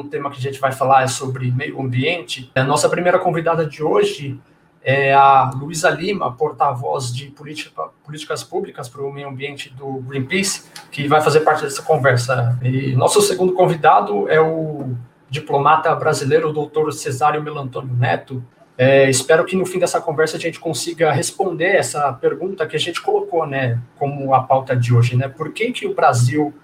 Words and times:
o 0.00 0.08
tema 0.08 0.30
que 0.30 0.38
a 0.38 0.42
gente 0.42 0.58
vai 0.58 0.72
falar 0.72 1.02
é 1.02 1.06
sobre 1.06 1.50
meio 1.50 1.80
ambiente. 1.80 2.50
A 2.54 2.64
nossa 2.64 2.88
primeira 2.88 3.18
convidada 3.18 3.66
de 3.66 3.82
hoje 3.82 4.40
é 4.82 5.12
a 5.12 5.50
Luísa 5.54 5.90
Lima, 5.90 6.32
porta-voz 6.32 7.14
de 7.14 7.26
política, 7.26 7.88
políticas 8.04 8.42
públicas 8.42 8.88
para 8.88 9.02
o 9.02 9.12
meio 9.12 9.28
ambiente 9.28 9.68
do 9.70 10.00
Greenpeace, 10.00 10.64
que 10.90 11.06
vai 11.06 11.20
fazer 11.20 11.40
parte 11.40 11.62
dessa 11.62 11.82
conversa. 11.82 12.58
E 12.62 12.94
nosso 12.96 13.20
segundo 13.20 13.52
convidado 13.52 14.28
é 14.28 14.40
o 14.40 14.94
diplomata 15.28 15.94
brasileiro, 15.94 16.48
o 16.48 16.52
doutor 16.52 16.92
Cesário 16.92 17.42
Melantônio 17.42 17.94
Neto. 17.94 18.42
É, 18.76 19.10
espero 19.10 19.44
que 19.44 19.54
no 19.54 19.66
fim 19.66 19.78
dessa 19.78 20.00
conversa 20.00 20.38
a 20.38 20.40
gente 20.40 20.58
consiga 20.58 21.12
responder 21.12 21.76
essa 21.76 22.10
pergunta 22.14 22.66
que 22.66 22.74
a 22.74 22.78
gente 22.78 23.02
colocou, 23.02 23.46
né, 23.46 23.78
como 23.98 24.32
a 24.34 24.42
pauta 24.42 24.74
de 24.74 24.94
hoje, 24.94 25.16
né? 25.16 25.28
Por 25.28 25.52
que 25.52 25.70
que 25.70 25.86
o 25.86 25.94
Brasil 25.94 26.54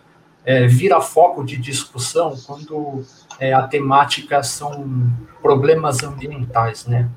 é, 0.46 0.66
vira 0.66 1.00
foco 1.00 1.44
de 1.44 1.58
discussão 1.58 2.34
quando 2.46 3.04
é, 3.38 3.52
a 3.52 3.66
temática 3.66 4.42
são 4.42 5.12
problemas 5.42 6.02
ambientais, 6.02 6.86
né? 6.86 7.08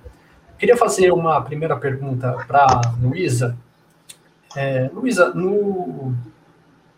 Queria 0.57 0.75
fazer 0.75 1.11
uma 1.11 1.41
primeira 1.41 1.75
pergunta 1.77 2.33
para 2.45 2.81
Luísa. 3.01 3.57
É, 4.55 4.89
Luísa, 4.93 5.33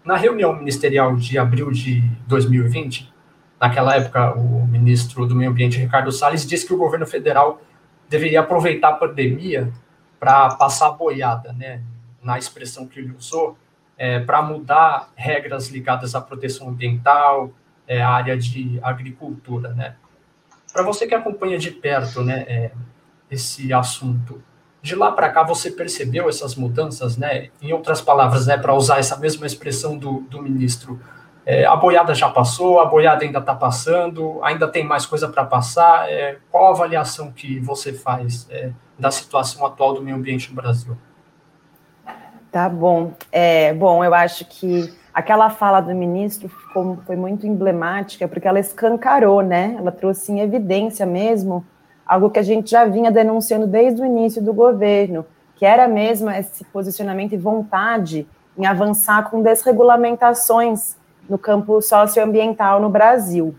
na 0.03 0.17
reunião 0.17 0.55
ministerial 0.55 1.15
de 1.15 1.37
abril 1.37 1.71
de 1.71 2.01
2020, 2.27 3.13
naquela 3.59 3.95
época 3.95 4.33
o 4.33 4.65
ministro 4.65 5.27
do 5.27 5.35
Meio 5.35 5.51
Ambiente, 5.51 5.77
Ricardo 5.77 6.11
Salles, 6.11 6.47
disse 6.47 6.65
que 6.65 6.73
o 6.73 6.77
governo 6.77 7.05
federal 7.05 7.61
deveria 8.09 8.39
aproveitar 8.39 8.89
a 8.89 8.93
pandemia 8.93 9.71
para 10.19 10.55
passar 10.55 10.91
boiada, 10.91 11.53
né, 11.53 11.81
na 12.21 12.37
expressão 12.37 12.87
que 12.87 12.99
ele 12.99 13.13
usou, 13.17 13.57
é, 13.97 14.19
para 14.19 14.41
mudar 14.41 15.11
regras 15.15 15.69
ligadas 15.69 16.15
à 16.15 16.21
proteção 16.21 16.69
ambiental, 16.69 17.51
é, 17.91 18.01
área 18.01 18.37
de 18.37 18.79
agricultura, 18.81 19.73
né. 19.73 19.95
Para 20.71 20.81
você 20.81 21.05
que 21.05 21.13
acompanha 21.13 21.57
de 21.57 21.71
perto, 21.71 22.23
né, 22.23 22.45
é, 22.47 22.71
esse 23.29 23.73
assunto. 23.73 24.41
De 24.81 24.95
lá 24.95 25.11
para 25.11 25.29
cá 25.29 25.43
você 25.43 25.69
percebeu 25.69 26.29
essas 26.29 26.55
mudanças, 26.55 27.17
né? 27.17 27.49
Em 27.61 27.73
outras 27.73 28.01
palavras, 28.01 28.47
né, 28.47 28.57
para 28.57 28.73
usar 28.73 28.99
essa 28.99 29.17
mesma 29.17 29.45
expressão 29.45 29.97
do, 29.97 30.21
do 30.21 30.41
ministro, 30.41 31.01
é, 31.45 31.65
a 31.65 31.75
boiada 31.75 32.15
já 32.15 32.29
passou, 32.29 32.79
a 32.79 32.85
boiada 32.85 33.25
ainda 33.25 33.39
está 33.39 33.53
passando, 33.53 34.39
ainda 34.41 34.69
tem 34.69 34.85
mais 34.85 35.05
coisa 35.05 35.27
para 35.27 35.43
passar. 35.43 36.09
É, 36.09 36.37
qual 36.49 36.67
a 36.67 36.69
avaliação 36.69 37.29
que 37.29 37.59
você 37.59 37.91
faz 37.91 38.47
é, 38.49 38.71
da 38.97 39.11
situação 39.11 39.65
atual 39.65 39.93
do 39.93 40.01
meio 40.01 40.15
ambiente 40.15 40.47
no 40.49 40.55
Brasil? 40.55 40.97
Tá 42.49 42.69
bom. 42.69 43.13
É, 43.31 43.73
bom, 43.73 44.03
eu 44.03 44.13
acho 44.13 44.45
que 44.45 44.93
aquela 45.13 45.49
fala 45.49 45.81
do 45.81 45.93
ministro 45.93 46.49
ficou, 46.49 46.97
foi 47.05 47.15
muito 47.15 47.45
emblemática, 47.45 48.27
porque 48.27 48.47
ela 48.47 48.59
escancarou, 48.59 49.41
né? 49.41 49.75
Ela 49.77 49.91
trouxe 49.91 50.31
em 50.31 50.39
evidência 50.39 51.05
mesmo 51.05 51.65
algo 52.05 52.29
que 52.29 52.39
a 52.39 52.43
gente 52.43 52.71
já 52.71 52.85
vinha 52.85 53.11
denunciando 53.11 53.67
desde 53.67 54.01
o 54.01 54.05
início 54.05 54.41
do 54.41 54.53
governo, 54.53 55.25
que 55.55 55.65
era 55.65 55.87
mesmo 55.87 56.29
esse 56.29 56.63
posicionamento 56.65 57.33
e 57.33 57.37
vontade 57.37 58.27
em 58.57 58.65
avançar 58.65 59.29
com 59.29 59.41
desregulamentações 59.41 60.95
no 61.29 61.37
campo 61.37 61.81
socioambiental 61.81 62.81
no 62.81 62.89
Brasil. 62.89 63.55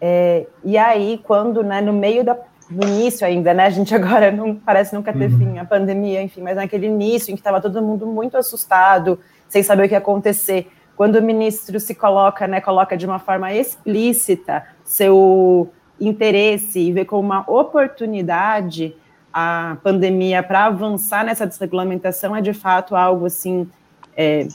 É, 0.00 0.46
e 0.64 0.76
aí, 0.76 1.20
quando, 1.22 1.62
né, 1.62 1.80
no 1.80 1.92
meio 1.92 2.24
da, 2.24 2.36
no 2.68 2.82
início 2.82 3.26
ainda, 3.26 3.54
né, 3.54 3.66
a 3.66 3.70
gente 3.70 3.94
agora 3.94 4.30
não 4.30 4.54
parece 4.54 4.94
nunca 4.94 5.12
ter 5.12 5.30
uhum. 5.30 5.38
fim, 5.38 5.58
a 5.58 5.64
pandemia, 5.64 6.22
enfim, 6.22 6.42
mas 6.42 6.56
naquele 6.56 6.86
início 6.86 7.30
em 7.30 7.34
que 7.34 7.40
estava 7.40 7.60
todo 7.60 7.80
mundo 7.80 8.06
muito 8.06 8.36
assustado, 8.36 9.18
sem 9.48 9.62
saber 9.62 9.84
o 9.84 9.88
que 9.88 9.94
ia 9.94 9.98
acontecer, 9.98 10.68
quando 10.96 11.16
o 11.16 11.22
ministro 11.22 11.78
se 11.80 11.94
coloca, 11.94 12.46
né, 12.46 12.60
coloca 12.60 12.96
de 12.96 13.06
uma 13.06 13.18
forma 13.18 13.52
explícita 13.52 14.64
seu 14.84 15.72
interesse 16.00 16.80
e 16.80 16.92
ver 16.92 17.04
como 17.04 17.22
uma 17.22 17.44
oportunidade 17.50 18.94
a 19.32 19.76
pandemia 19.82 20.42
para 20.42 20.66
avançar 20.66 21.24
nessa 21.24 21.46
desregulamentação 21.46 22.36
é 22.36 22.40
de 22.40 22.52
fato 22.52 22.94
algo 22.94 23.26
assim 23.26 23.68
é, 24.16 24.46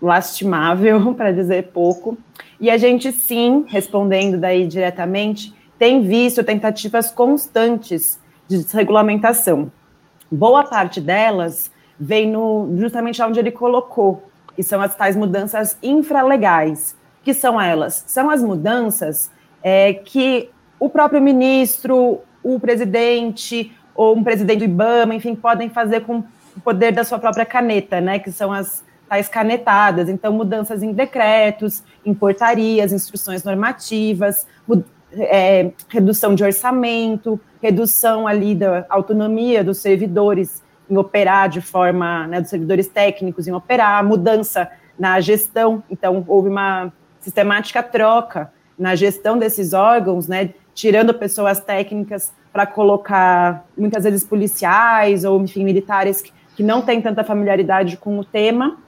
lastimável, 0.00 1.14
para 1.16 1.32
dizer 1.32 1.70
pouco. 1.72 2.16
E 2.60 2.70
a 2.70 2.76
gente 2.76 3.10
sim, 3.10 3.64
respondendo 3.68 4.38
daí 4.38 4.66
diretamente, 4.66 5.52
tem 5.78 6.02
visto 6.02 6.42
tentativas 6.44 7.10
constantes 7.10 8.20
de 8.46 8.58
desregulamentação. 8.58 9.70
Boa 10.30 10.64
parte 10.64 11.00
delas 11.00 11.70
vem 11.98 12.30
no, 12.30 12.72
justamente 12.76 13.20
onde 13.22 13.40
ele 13.40 13.50
colocou, 13.50 14.27
que 14.58 14.62
são 14.64 14.82
as 14.82 14.92
tais 14.96 15.14
mudanças 15.14 15.78
infralegais. 15.80 16.96
Que 17.22 17.32
são 17.32 17.60
elas? 17.60 18.02
São 18.08 18.28
as 18.28 18.42
mudanças 18.42 19.30
é, 19.62 19.94
que 19.94 20.50
o 20.80 20.90
próprio 20.90 21.22
ministro, 21.22 22.22
o 22.42 22.58
presidente 22.58 23.72
ou 23.94 24.16
um 24.16 24.24
presidente 24.24 24.58
do 24.58 24.64
IBAMA, 24.64 25.14
enfim, 25.14 25.36
podem 25.36 25.70
fazer 25.70 26.00
com 26.00 26.24
o 26.56 26.60
poder 26.60 26.90
da 26.90 27.04
sua 27.04 27.20
própria 27.20 27.46
caneta, 27.46 28.00
né, 28.00 28.18
que 28.18 28.32
são 28.32 28.52
as 28.52 28.82
tais 29.08 29.28
canetadas. 29.28 30.08
Então, 30.08 30.32
mudanças 30.32 30.82
em 30.82 30.92
decretos, 30.92 31.84
em 32.04 32.12
portarias, 32.12 32.92
instruções 32.92 33.44
normativas, 33.44 34.44
é, 35.12 35.70
redução 35.88 36.34
de 36.34 36.42
orçamento, 36.42 37.40
redução 37.62 38.26
ali 38.26 38.56
da 38.56 38.84
autonomia 38.88 39.62
dos 39.62 39.78
servidores 39.78 40.64
em 40.90 40.96
operar 40.96 41.48
de 41.48 41.60
forma, 41.60 42.26
né, 42.26 42.40
dos 42.40 42.50
servidores 42.50 42.88
técnicos 42.88 43.46
em 43.46 43.52
operar, 43.52 44.04
mudança 44.04 44.70
na 44.98 45.20
gestão. 45.20 45.82
Então, 45.90 46.24
houve 46.26 46.48
uma 46.48 46.92
sistemática 47.20 47.82
troca 47.82 48.50
na 48.78 48.94
gestão 48.94 49.38
desses 49.38 49.72
órgãos, 49.72 50.28
né, 50.28 50.50
tirando 50.74 51.12
pessoas 51.12 51.60
técnicas 51.60 52.32
para 52.52 52.66
colocar 52.66 53.64
muitas 53.76 54.04
vezes 54.04 54.24
policiais 54.24 55.24
ou 55.24 55.40
enfim 55.42 55.64
militares 55.64 56.22
que, 56.22 56.32
que 56.56 56.62
não 56.62 56.82
têm 56.82 57.02
tanta 57.02 57.22
familiaridade 57.24 57.96
com 57.96 58.18
o 58.18 58.24
tema. 58.24 58.78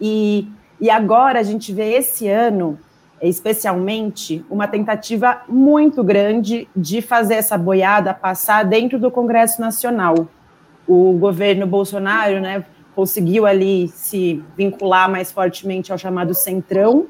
E, 0.00 0.48
e 0.80 0.90
agora 0.90 1.38
a 1.38 1.42
gente 1.42 1.72
vê 1.72 1.94
esse 1.94 2.28
ano, 2.28 2.78
especialmente, 3.20 4.44
uma 4.50 4.66
tentativa 4.66 5.42
muito 5.48 6.02
grande 6.02 6.68
de 6.74 7.00
fazer 7.00 7.34
essa 7.34 7.56
boiada 7.56 8.12
passar 8.12 8.64
dentro 8.64 8.98
do 8.98 9.10
Congresso 9.10 9.60
Nacional. 9.60 10.28
O 10.86 11.12
governo 11.12 11.66
Bolsonaro, 11.66 12.40
né, 12.40 12.64
conseguiu 12.94 13.46
ali 13.46 13.88
se 13.88 14.42
vincular 14.56 15.10
mais 15.10 15.32
fortemente 15.32 15.92
ao 15.92 15.98
chamado 15.98 16.34
Centrão, 16.34 17.06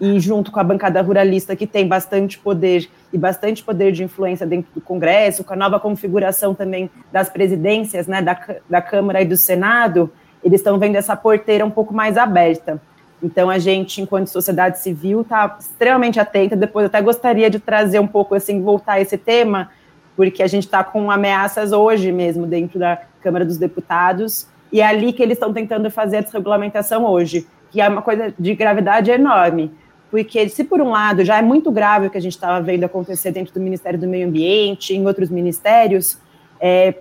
e 0.00 0.18
junto 0.18 0.50
com 0.50 0.58
a 0.58 0.64
bancada 0.64 1.02
ruralista, 1.02 1.54
que 1.54 1.66
tem 1.66 1.86
bastante 1.86 2.38
poder 2.38 2.88
e 3.12 3.18
bastante 3.18 3.62
poder 3.62 3.92
de 3.92 4.02
influência 4.02 4.46
dentro 4.46 4.72
do 4.74 4.80
Congresso, 4.80 5.44
com 5.44 5.52
a 5.52 5.56
nova 5.56 5.78
configuração 5.78 6.54
também 6.54 6.90
das 7.12 7.28
presidências, 7.28 8.06
né, 8.06 8.22
da, 8.22 8.38
da 8.68 8.80
Câmara 8.80 9.20
e 9.20 9.26
do 9.26 9.36
Senado, 9.36 10.10
eles 10.42 10.60
estão 10.60 10.78
vendo 10.78 10.96
essa 10.96 11.14
porteira 11.14 11.66
um 11.66 11.70
pouco 11.70 11.92
mais 11.92 12.16
aberta. 12.16 12.80
Então, 13.22 13.50
a 13.50 13.58
gente, 13.58 14.00
enquanto 14.00 14.28
sociedade 14.28 14.78
civil, 14.78 15.20
está 15.20 15.58
extremamente 15.60 16.18
atenta. 16.18 16.56
Depois, 16.56 16.86
até 16.86 17.02
gostaria 17.02 17.50
de 17.50 17.58
trazer 17.58 17.98
um 17.98 18.06
pouco, 18.06 18.34
assim, 18.34 18.62
voltar 18.62 18.94
a 18.94 19.00
esse 19.02 19.18
tema, 19.18 19.70
porque 20.16 20.42
a 20.42 20.46
gente 20.46 20.64
está 20.64 20.82
com 20.82 21.10
ameaças 21.10 21.72
hoje 21.72 22.10
mesmo 22.10 22.46
dentro 22.46 22.78
da 22.78 22.98
Câmara 23.22 23.44
dos 23.44 23.56
Deputados, 23.56 24.46
e 24.72 24.80
é 24.80 24.86
ali 24.86 25.12
que 25.12 25.22
eles 25.22 25.36
estão 25.36 25.52
tentando 25.52 25.90
fazer 25.90 26.18
a 26.18 26.20
desregulamentação 26.20 27.04
hoje, 27.04 27.46
que 27.70 27.80
é 27.80 27.88
uma 27.88 28.02
coisa 28.02 28.32
de 28.38 28.54
gravidade 28.54 29.10
enorme 29.10 29.72
porque 30.10 30.48
se 30.48 30.64
por 30.64 30.80
um 30.80 30.90
lado 30.90 31.24
já 31.24 31.38
é 31.38 31.42
muito 31.42 31.70
grave 31.70 32.08
o 32.08 32.10
que 32.10 32.18
a 32.18 32.20
gente 32.20 32.32
estava 32.32 32.60
vendo 32.60 32.84
acontecer 32.84 33.30
dentro 33.30 33.54
do 33.54 33.60
Ministério 33.60 33.98
do 33.98 34.08
Meio 34.08 34.26
Ambiente, 34.26 34.94
em 34.94 35.06
outros 35.06 35.30
ministérios, 35.30 36.18
é, 36.60 36.94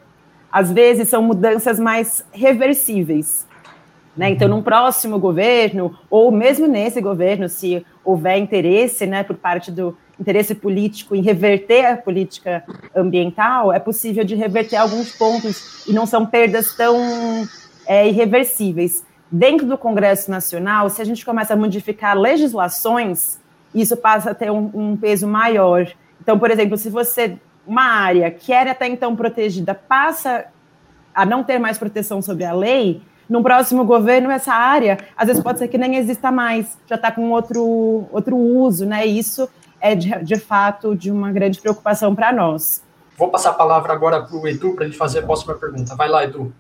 às 0.52 0.72
vezes 0.72 1.10
são 1.10 1.24
mudanças 1.24 1.80
mais 1.80 2.24
reversíveis. 2.32 3.48
Né? 4.16 4.30
Então, 4.30 4.48
num 4.48 4.62
próximo 4.62 5.18
governo, 5.18 5.98
ou 6.10 6.32
mesmo 6.32 6.68
nesse 6.68 7.02
governo, 7.02 7.50
se 7.50 7.84
houver 8.06 8.38
interesse 8.38 9.08
né, 9.08 9.24
por 9.24 9.36
parte 9.36 9.72
do 9.72 9.98
interesse 10.20 10.54
político 10.54 11.16
em 11.16 11.22
reverter 11.22 11.86
a 11.86 11.98
política 11.98 12.64
ambiental, 12.96 13.72
é 13.72 13.80
possível 13.80 14.24
de 14.24 14.36
reverter 14.36 14.76
alguns 14.76 15.12
pontos 15.12 15.88
e 15.88 15.94
não 15.94 16.06
são 16.06 16.26
perdas 16.26 16.76
tão 16.76 16.98
é, 17.88 18.08
irreversíveis 18.08 19.04
dentro 19.32 19.68
do 19.68 19.78
Congresso 19.78 20.32
Nacional, 20.32 20.90
se 20.90 21.02
a 21.02 21.06
gente 21.06 21.26
começa 21.26 21.54
a 21.54 21.58
modificar 21.58 22.18
legislações, 22.18 23.40
isso 23.74 23.96
passa 23.96 24.32
a 24.32 24.36
ter 24.36 24.52
um, 24.52 24.70
um 24.74 24.98
peso 24.98 25.28
maior. 25.28 25.88
Então, 26.22 26.40
por 26.40 26.50
exemplo, 26.50 26.78
se 26.78 26.90
você, 26.90 27.38
uma 27.66 27.84
área 27.84 28.32
que 28.32 28.52
era 28.52 28.72
até 28.72 28.88
então 28.88 29.16
protegida, 29.16 29.76
passa 29.76 30.46
a 31.14 31.26
não 31.26 31.44
ter 31.44 31.60
mais 31.60 31.78
proteção 31.78 32.22
sobre 32.22 32.44
a 32.44 32.54
lei, 32.54 33.02
no 33.30 33.44
próximo 33.44 33.86
governo, 33.86 34.32
essa 34.32 34.54
área, 34.54 34.98
às 35.16 35.28
vezes 35.28 35.44
pode 35.44 35.60
ser 35.60 35.68
que 35.68 35.78
nem 35.78 35.98
exista 35.98 36.32
mais, 36.32 36.80
já 36.88 36.96
está 36.96 37.12
com 37.12 37.30
outro, 37.30 38.08
outro 38.12 38.36
uso, 38.36 38.88
né? 38.88 39.06
Isso 39.06 39.48
é, 39.82 39.96
de, 39.96 40.10
de 40.24 40.36
fato, 40.36 40.96
de 40.96 41.12
uma 41.12 41.32
grande 41.32 41.60
preocupação 41.60 42.16
para 42.16 42.32
nós. 42.32 42.82
Vou 43.18 43.30
passar 43.30 43.52
a 43.52 43.54
palavra 43.54 43.92
agora 43.94 44.22
para 44.22 44.36
o 44.36 44.48
Edu 44.48 44.74
para 44.74 44.86
ele 44.86 44.94
fazer 44.94 45.20
a 45.20 45.24
próxima 45.24 45.54
pergunta. 45.54 45.96
Vai 45.96 46.08
lá, 46.08 46.24
Edu. 46.24 46.54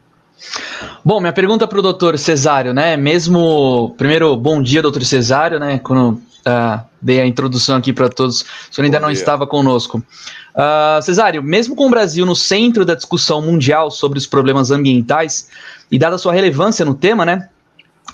Bom, 1.04 1.20
minha 1.20 1.34
pergunta 1.34 1.68
para 1.68 1.80
o 1.80 1.82
doutor 1.82 2.18
Cesário, 2.18 2.74
né? 2.74 2.96
Mesmo. 2.98 3.94
Primeiro, 3.98 4.36
bom 4.36 4.62
dia, 4.62 4.82
doutor 4.82 5.04
Cesário, 5.04 5.60
né? 5.60 5.80
Quando 5.80 6.12
uh, 6.12 6.84
dei 7.02 7.20
a 7.22 7.26
introdução 7.26 7.78
aqui 7.78 7.94
para 7.94 8.10
todos, 8.10 8.42
o 8.42 8.46
senhor 8.72 8.86
ainda 8.86 9.00
bom 9.00 9.06
não 9.06 9.14
dia. 9.14 9.20
estava 9.20 9.46
conosco. 9.48 10.04
Uh, 10.56 11.02
Cesário, 11.02 11.42
mesmo 11.44 11.76
com 11.76 11.88
o 11.88 11.90
Brasil 11.90 12.26
no 12.26 12.36
centro 12.36 12.86
da 12.86 12.96
discussão 12.96 13.42
mundial 13.42 13.92
sobre 13.92 14.18
os 14.18 14.26
problemas 14.26 14.72
ambientais, 14.72 15.50
e 15.92 15.98
dada 15.98 16.16
a 16.16 16.20
sua 16.20 16.34
relevância 16.34 16.86
no 16.86 16.94
tema, 16.94 17.26
né? 17.26 17.50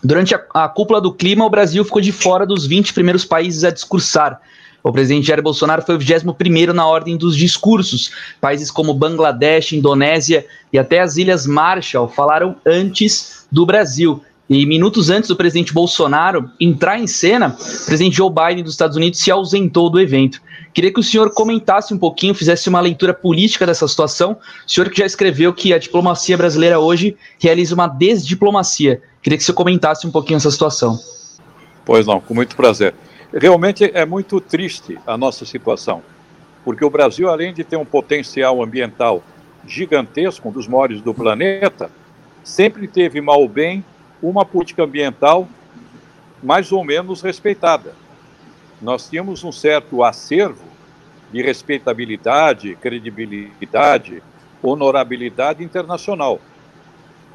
Durante 0.04 0.36
a, 0.36 0.44
a 0.54 0.70
cúpula 0.70 1.02
do 1.02 1.12
clima, 1.12 1.46
o 1.46 1.50
Brasil 1.50 1.84
ficou 1.84 2.02
de 2.02 2.12
fora 2.12 2.46
dos 2.46 2.66
20 2.66 2.94
primeiros 2.94 3.26
países 3.26 3.64
a 3.64 3.72
discursar. 3.72 4.40
O 4.86 4.92
presidente 4.92 5.26
Jair 5.26 5.42
Bolsonaro 5.42 5.82
foi 5.82 5.96
o 5.96 5.98
21 5.98 6.72
na 6.72 6.86
ordem 6.86 7.18
dos 7.18 7.36
discursos. 7.36 8.12
Países 8.40 8.70
como 8.70 8.94
Bangladesh, 8.94 9.74
Indonésia 9.74 10.46
e 10.72 10.78
até 10.78 11.00
as 11.00 11.18
Ilhas 11.18 11.48
Marshall 11.48 12.08
falaram 12.08 12.56
antes 12.64 13.48
do 13.52 13.66
Brasil. 13.66 14.22
E 14.48 14.64
minutos 14.64 15.10
antes 15.10 15.28
do 15.28 15.36
presidente 15.36 15.74
Bolsonaro 15.74 16.52
entrar 16.62 17.00
em 17.00 17.08
cena, 17.08 17.58
o 17.60 17.86
presidente 17.88 18.18
Joe 18.18 18.30
Biden 18.30 18.64
dos 18.64 18.74
Estados 18.74 18.96
Unidos 18.96 19.20
se 19.20 19.32
ausentou 19.32 19.90
do 19.90 20.00
evento. 20.00 20.40
Queria 20.72 20.94
que 20.94 21.00
o 21.00 21.04
senhor 21.04 21.34
comentasse 21.34 21.92
um 21.92 21.98
pouquinho, 21.98 22.36
fizesse 22.36 22.70
uma 22.70 22.80
leitura 22.80 23.12
política 23.12 23.66
dessa 23.66 23.88
situação. 23.88 24.38
O 24.68 24.72
senhor 24.72 24.88
que 24.92 25.00
já 25.00 25.06
escreveu 25.08 25.52
que 25.52 25.74
a 25.74 25.80
diplomacia 25.80 26.38
brasileira 26.38 26.80
hoje 26.80 27.18
realiza 27.40 27.74
uma 27.74 27.88
desdiplomacia. 27.88 29.02
Queria 29.24 29.36
que 29.36 29.42
o 29.42 29.46
senhor 29.48 29.56
comentasse 29.56 30.06
um 30.06 30.12
pouquinho 30.12 30.38
essa 30.38 30.52
situação. 30.52 31.00
Pois 31.84 32.06
não, 32.06 32.22
com 32.22 32.36
muito 32.36 32.56
prazer. 32.56 32.94
Realmente 33.38 33.92
é 33.94 34.06
muito 34.06 34.40
triste 34.40 34.98
a 35.06 35.18
nossa 35.18 35.46
situação, 35.46 36.02
porque 36.64 36.86
o 36.86 36.90
Brasil, 36.90 37.30
além 37.30 37.54
de 37.54 37.66
ter 37.66 37.76
um 37.76 37.84
potencial 37.84 38.64
ambiental 38.64 39.22
gigantesco, 39.68 40.48
um 40.48 40.52
dos 40.54 40.70
maiores 40.70 41.02
do 41.02 41.14
planeta, 41.14 41.92
sempre 42.46 42.88
teve, 42.88 43.20
mal 43.20 43.42
ou 43.42 43.50
bem, 43.50 43.84
uma 44.24 44.46
política 44.46 44.84
ambiental 44.84 45.50
mais 46.42 46.72
ou 46.72 46.82
menos 46.86 47.22
respeitada. 47.22 47.94
Nós 48.82 49.10
tínhamos 49.10 49.44
um 49.44 49.52
certo 49.52 50.02
acervo 50.02 50.64
de 51.30 51.42
respeitabilidade, 51.42 52.78
credibilidade, 52.78 54.24
honorabilidade 54.64 55.62
internacional. 55.62 56.40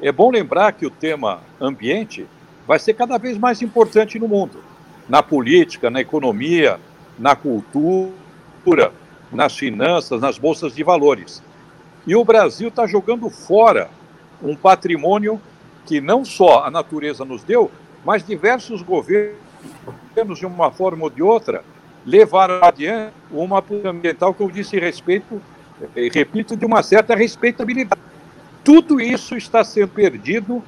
É 0.01 0.11
bom 0.11 0.31
lembrar 0.31 0.71
que 0.71 0.87
o 0.87 0.89
tema 0.89 1.41
ambiente 1.59 2.25
vai 2.65 2.79
ser 2.79 2.95
cada 2.95 3.19
vez 3.19 3.37
mais 3.37 3.61
importante 3.61 4.17
no 4.17 4.27
mundo 4.27 4.70
na 5.11 5.21
política, 5.21 5.89
na 5.89 5.99
economia, 5.99 6.79
na 7.19 7.35
cultura, 7.35 8.93
nas 9.29 9.57
finanças, 9.57 10.21
nas 10.21 10.37
bolsas 10.37 10.73
de 10.73 10.83
valores. 10.83 11.43
E 12.07 12.15
o 12.15 12.23
Brasil 12.23 12.69
está 12.69 12.87
jogando 12.87 13.29
fora 13.29 13.89
um 14.41 14.55
patrimônio 14.55 15.39
que 15.85 15.99
não 15.99 16.23
só 16.23 16.63
a 16.63 16.71
natureza 16.71 17.25
nos 17.25 17.43
deu, 17.43 17.69
mas 18.05 18.25
diversos 18.25 18.81
governos, 18.81 19.35
de 20.39 20.45
uma 20.45 20.71
forma 20.71 21.03
ou 21.03 21.09
de 21.09 21.21
outra, 21.21 21.61
levaram 22.05 22.63
adiante 22.63 23.11
uma 23.29 23.61
política 23.61 23.89
ambiental 23.89 24.33
que 24.33 24.41
eu 24.41 24.49
disse 24.49 24.79
respeito, 24.79 25.41
eh, 25.93 26.09
repito, 26.09 26.55
de 26.55 26.65
uma 26.65 26.81
certa 26.81 27.15
respeitabilidade. 27.15 28.01
Tudo 28.63 29.01
isso 29.01 29.35
está 29.35 29.61
sendo 29.61 29.89
perdido 29.89 30.63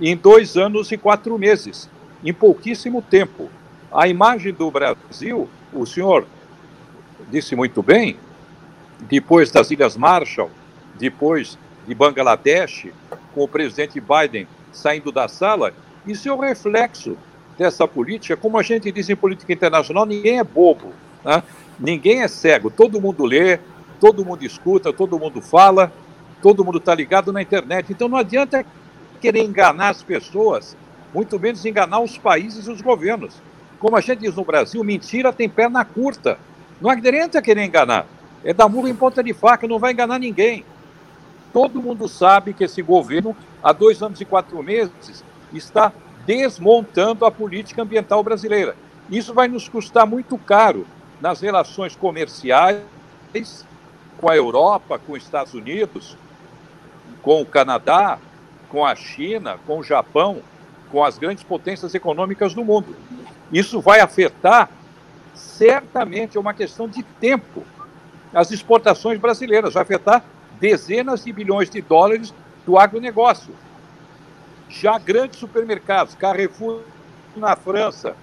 em 0.00 0.16
dois 0.16 0.56
anos 0.56 0.90
e 0.90 0.96
quatro 0.96 1.38
meses, 1.38 1.88
em 2.24 2.32
pouquíssimo 2.34 3.00
tempo. 3.00 3.48
A 3.94 4.08
imagem 4.08 4.52
do 4.52 4.68
Brasil, 4.72 5.48
o 5.72 5.86
senhor 5.86 6.26
disse 7.30 7.54
muito 7.54 7.80
bem, 7.80 8.16
depois 9.02 9.52
das 9.52 9.70
Ilhas 9.70 9.96
Marshall, 9.96 10.50
depois 10.96 11.56
de 11.86 11.94
Bangladesh, 11.94 12.88
com 13.32 13.44
o 13.44 13.48
presidente 13.48 14.00
Biden 14.00 14.48
saindo 14.72 15.12
da 15.12 15.28
sala, 15.28 15.72
isso 16.04 16.28
é 16.28 16.32
o 16.32 16.40
reflexo 16.40 17.16
dessa 17.56 17.86
política. 17.86 18.36
Como 18.36 18.58
a 18.58 18.64
gente 18.64 18.90
diz 18.90 19.08
em 19.08 19.14
política 19.14 19.52
internacional, 19.52 20.04
ninguém 20.04 20.40
é 20.40 20.44
bobo, 20.44 20.92
né? 21.24 21.40
ninguém 21.78 22.22
é 22.22 22.26
cego, 22.26 22.72
todo 22.72 23.00
mundo 23.00 23.24
lê, 23.24 23.60
todo 24.00 24.24
mundo 24.24 24.44
escuta, 24.44 24.92
todo 24.92 25.20
mundo 25.20 25.40
fala, 25.40 25.92
todo 26.42 26.64
mundo 26.64 26.78
está 26.78 26.92
ligado 26.92 27.32
na 27.32 27.40
internet. 27.40 27.92
Então 27.92 28.08
não 28.08 28.18
adianta 28.18 28.66
querer 29.20 29.44
enganar 29.44 29.90
as 29.90 30.02
pessoas, 30.02 30.76
muito 31.14 31.38
menos 31.38 31.64
enganar 31.64 32.00
os 32.00 32.18
países 32.18 32.66
e 32.66 32.70
os 32.72 32.80
governos. 32.80 33.40
Como 33.84 33.98
a 33.98 34.00
gente 34.00 34.20
diz 34.20 34.34
no 34.34 34.46
Brasil, 34.46 34.82
mentira 34.82 35.30
tem 35.30 35.46
perna 35.46 35.84
curta. 35.84 36.38
Não 36.80 36.88
adianta 36.88 37.42
querer 37.42 37.64
enganar. 37.66 38.06
É 38.42 38.54
dar 38.54 38.66
murro 38.66 38.88
em 38.88 38.94
ponta 38.94 39.22
de 39.22 39.34
faca, 39.34 39.68
não 39.68 39.78
vai 39.78 39.92
enganar 39.92 40.18
ninguém. 40.18 40.64
Todo 41.52 41.82
mundo 41.82 42.08
sabe 42.08 42.54
que 42.54 42.64
esse 42.64 42.80
governo, 42.80 43.36
há 43.62 43.74
dois 43.74 44.02
anos 44.02 44.18
e 44.22 44.24
quatro 44.24 44.62
meses, 44.62 45.22
está 45.52 45.92
desmontando 46.24 47.26
a 47.26 47.30
política 47.30 47.82
ambiental 47.82 48.22
brasileira. 48.22 48.74
Isso 49.10 49.34
vai 49.34 49.48
nos 49.48 49.68
custar 49.68 50.06
muito 50.06 50.38
caro 50.38 50.86
nas 51.20 51.42
relações 51.42 51.94
comerciais 51.94 52.80
com 54.16 54.30
a 54.30 54.34
Europa, 54.34 54.98
com 54.98 55.12
os 55.12 55.22
Estados 55.22 55.52
Unidos, 55.52 56.16
com 57.20 57.42
o 57.42 57.44
Canadá, 57.44 58.18
com 58.70 58.82
a 58.82 58.96
China, 58.96 59.58
com 59.66 59.80
o 59.80 59.84
Japão, 59.84 60.40
com 60.90 61.04
as 61.04 61.18
grandes 61.18 61.44
potências 61.44 61.94
econômicas 61.94 62.54
do 62.54 62.64
mundo. 62.64 62.96
Isso 63.54 63.80
vai 63.80 64.00
afetar, 64.00 64.68
certamente, 65.32 66.36
é 66.36 66.40
uma 66.40 66.52
questão 66.52 66.88
de 66.88 67.04
tempo, 67.04 67.62
as 68.34 68.50
exportações 68.50 69.20
brasileiras, 69.20 69.74
vai 69.74 69.84
afetar 69.84 70.24
dezenas 70.58 71.22
de 71.22 71.32
bilhões 71.32 71.70
de 71.70 71.80
dólares 71.80 72.34
do 72.66 72.76
agronegócio. 72.76 73.54
Já 74.68 74.98
grandes 74.98 75.38
supermercados, 75.38 76.16
Carrefour 76.16 76.80
na 77.36 77.54
França, 77.54 78.16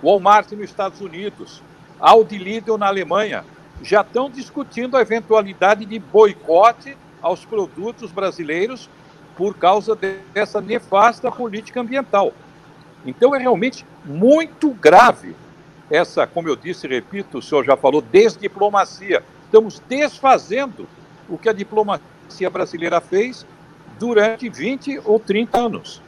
Walmart 0.00 0.52
nos 0.52 0.66
Estados 0.66 1.00
Unidos, 1.00 1.60
Aldi 1.98 2.38
Lidl 2.38 2.78
na 2.78 2.86
Alemanha, 2.86 3.44
já 3.82 4.02
estão 4.02 4.30
discutindo 4.30 4.96
a 4.96 5.00
eventualidade 5.00 5.84
de 5.84 5.98
boicote 5.98 6.96
aos 7.20 7.44
produtos 7.44 8.12
brasileiros 8.12 8.88
por 9.36 9.56
causa 9.56 9.98
dessa 10.32 10.60
nefasta 10.60 11.28
política 11.28 11.80
ambiental. 11.80 12.32
Então 13.04 13.34
é 13.34 13.38
realmente 13.38 13.84
muito 14.04 14.70
grave 14.70 15.34
essa, 15.90 16.26
como 16.26 16.48
eu 16.48 16.54
disse, 16.54 16.86
repito, 16.86 17.38
o 17.38 17.42
senhor 17.42 17.64
já 17.64 17.76
falou, 17.76 18.00
desdiplomacia. 18.00 19.24
Estamos 19.46 19.80
desfazendo 19.88 20.88
o 21.28 21.36
que 21.36 21.48
a 21.48 21.52
diplomacia 21.52 22.48
brasileira 22.48 23.00
fez 23.00 23.44
durante 23.98 24.48
20 24.48 25.00
ou 25.04 25.18
30 25.18 25.58
anos. 25.58 26.00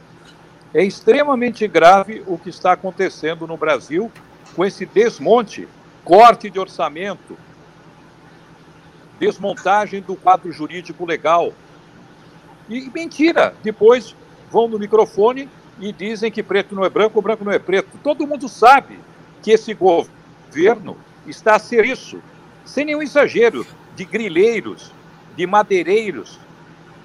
É 0.73 0.83
extremamente 0.83 1.67
grave 1.67 2.23
o 2.25 2.37
que 2.37 2.49
está 2.49 2.71
acontecendo 2.71 3.45
no 3.45 3.57
Brasil 3.57 4.09
com 4.55 4.63
esse 4.63 4.85
desmonte, 4.85 5.67
corte 6.03 6.49
de 6.49 6.59
orçamento, 6.59 7.37
desmontagem 9.19 10.01
do 10.01 10.15
quadro 10.15 10.51
jurídico 10.51 11.05
legal. 11.05 11.53
E 12.69 12.89
mentira, 12.89 13.53
depois 13.61 14.15
vão 14.49 14.67
no 14.67 14.79
microfone 14.79 15.49
e 15.79 15.91
dizem 15.91 16.31
que 16.31 16.43
preto 16.43 16.75
não 16.75 16.85
é 16.85 16.89
branco, 16.89 17.21
branco 17.21 17.43
não 17.43 17.51
é 17.51 17.59
preto. 17.59 17.97
Todo 18.03 18.27
mundo 18.27 18.47
sabe 18.47 18.99
que 19.41 19.51
esse 19.51 19.73
governo 19.73 20.97
está 21.27 21.55
a 21.55 21.59
ser 21.59 21.85
isso, 21.85 22.21
sem 22.65 22.85
nenhum 22.85 23.01
exagero, 23.01 23.65
de 23.95 24.05
grileiros, 24.05 24.91
de 25.35 25.45
madeireiros, 25.45 26.39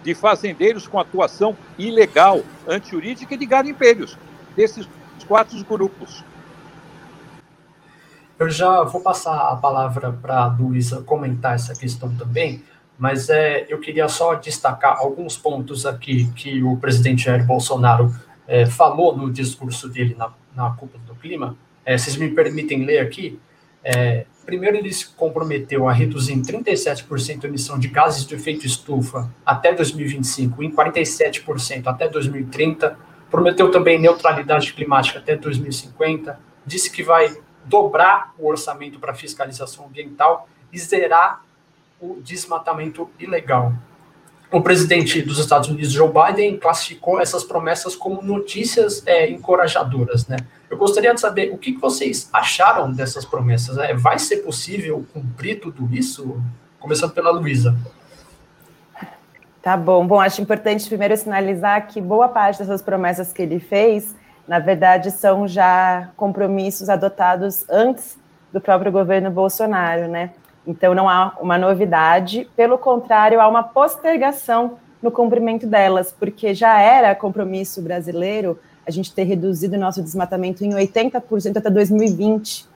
de 0.02 0.14
fazendeiros 0.14 0.86
com 0.86 0.98
atuação 0.98 1.56
ilegal, 1.78 2.42
antijurídica 2.66 3.34
e 3.34 3.38
de 3.38 3.46
garimpeiros, 3.46 4.16
desses 4.56 4.88
quatro 5.26 5.62
grupos. 5.64 6.24
Eu 8.38 8.48
já 8.48 8.84
vou 8.84 9.00
passar 9.00 9.36
a 9.50 9.56
palavra 9.56 10.12
para 10.12 10.44
a 10.44 10.46
Luísa 10.46 11.02
comentar 11.02 11.56
essa 11.56 11.74
questão 11.74 12.14
também, 12.14 12.62
mas 12.96 13.28
é, 13.28 13.66
eu 13.68 13.80
queria 13.80 14.08
só 14.08 14.34
destacar 14.34 14.96
alguns 14.98 15.36
pontos 15.36 15.84
aqui 15.84 16.30
que 16.36 16.62
o 16.62 16.76
presidente 16.76 17.24
Jair 17.24 17.44
Bolsonaro 17.44 18.14
é, 18.48 18.64
falou 18.64 19.14
no 19.14 19.30
discurso 19.30 19.88
dele 19.90 20.16
na, 20.16 20.32
na 20.56 20.70
Cúpula 20.70 21.04
do 21.06 21.14
Clima, 21.14 21.54
é, 21.84 21.96
vocês 21.96 22.16
me 22.16 22.30
permitem 22.30 22.84
ler 22.84 23.00
aqui, 23.00 23.38
é, 23.84 24.24
primeiro 24.46 24.78
ele 24.78 24.92
se 24.92 25.06
comprometeu 25.10 25.86
a 25.86 25.92
reduzir 25.92 26.32
em 26.32 26.40
37% 26.40 27.44
a 27.44 27.46
emissão 27.46 27.78
de 27.78 27.88
gases 27.88 28.24
de 28.26 28.34
efeito 28.34 28.66
estufa 28.66 29.30
até 29.44 29.74
2025, 29.74 30.62
em 30.62 30.74
47% 30.74 31.86
até 31.86 32.08
2030, 32.08 32.98
prometeu 33.30 33.70
também 33.70 34.00
neutralidade 34.00 34.72
climática 34.72 35.18
até 35.18 35.36
2050, 35.36 36.40
disse 36.64 36.90
que 36.90 37.02
vai 37.02 37.36
dobrar 37.66 38.32
o 38.38 38.48
orçamento 38.48 38.98
para 38.98 39.12
fiscalização 39.12 39.86
ambiental 39.86 40.48
e 40.72 40.78
zerar 40.78 41.42
o 42.00 42.18
desmatamento 42.22 43.10
ilegal 43.18 43.74
o 44.50 44.62
presidente 44.62 45.20
dos 45.20 45.38
Estados 45.38 45.68
Unidos, 45.68 45.92
Joe 45.92 46.10
Biden, 46.10 46.56
classificou 46.56 47.20
essas 47.20 47.44
promessas 47.44 47.94
como 47.94 48.22
notícias 48.22 49.02
é, 49.06 49.30
encorajadoras, 49.30 50.26
né? 50.26 50.38
Eu 50.70 50.76
gostaria 50.76 51.14
de 51.14 51.20
saber 51.20 51.50
o 51.52 51.58
que 51.58 51.72
vocês 51.72 52.28
acharam 52.32 52.92
dessas 52.92 53.24
promessas. 53.24 53.76
É, 53.78 53.94
vai 53.94 54.18
ser 54.18 54.38
possível 54.38 55.04
cumprir 55.12 55.60
tudo 55.60 55.88
isso? 55.92 56.42
Começando 56.78 57.12
pela 57.12 57.30
Luísa. 57.30 57.76
Tá 59.62 59.76
bom. 59.76 60.06
Bom, 60.06 60.20
acho 60.20 60.40
importante 60.40 60.88
primeiro 60.88 61.16
sinalizar 61.16 61.86
que 61.86 62.00
boa 62.00 62.28
parte 62.28 62.58
dessas 62.58 62.80
promessas 62.80 63.32
que 63.32 63.42
ele 63.42 63.58
fez, 63.58 64.14
na 64.46 64.58
verdade, 64.58 65.10
são 65.10 65.46
já 65.46 66.10
compromissos 66.16 66.88
adotados 66.88 67.64
antes 67.68 68.18
do 68.52 68.60
próprio 68.60 68.90
governo 68.90 69.30
Bolsonaro, 69.30 70.08
né? 70.08 70.30
Então 70.68 70.94
não 70.94 71.08
há 71.08 71.34
uma 71.40 71.56
novidade, 71.56 72.46
pelo 72.54 72.76
contrário, 72.76 73.40
há 73.40 73.48
uma 73.48 73.62
postergação 73.62 74.76
no 75.02 75.10
cumprimento 75.10 75.66
delas, 75.66 76.12
porque 76.12 76.52
já 76.52 76.78
era 76.78 77.14
compromisso 77.14 77.80
brasileiro 77.80 78.58
a 78.86 78.90
gente 78.90 79.14
ter 79.14 79.22
reduzido 79.24 79.76
o 79.76 79.80
nosso 79.80 80.02
desmatamento 80.02 80.62
em 80.62 80.70
80% 80.74 81.56
até 81.56 81.70
2020. 81.70 82.66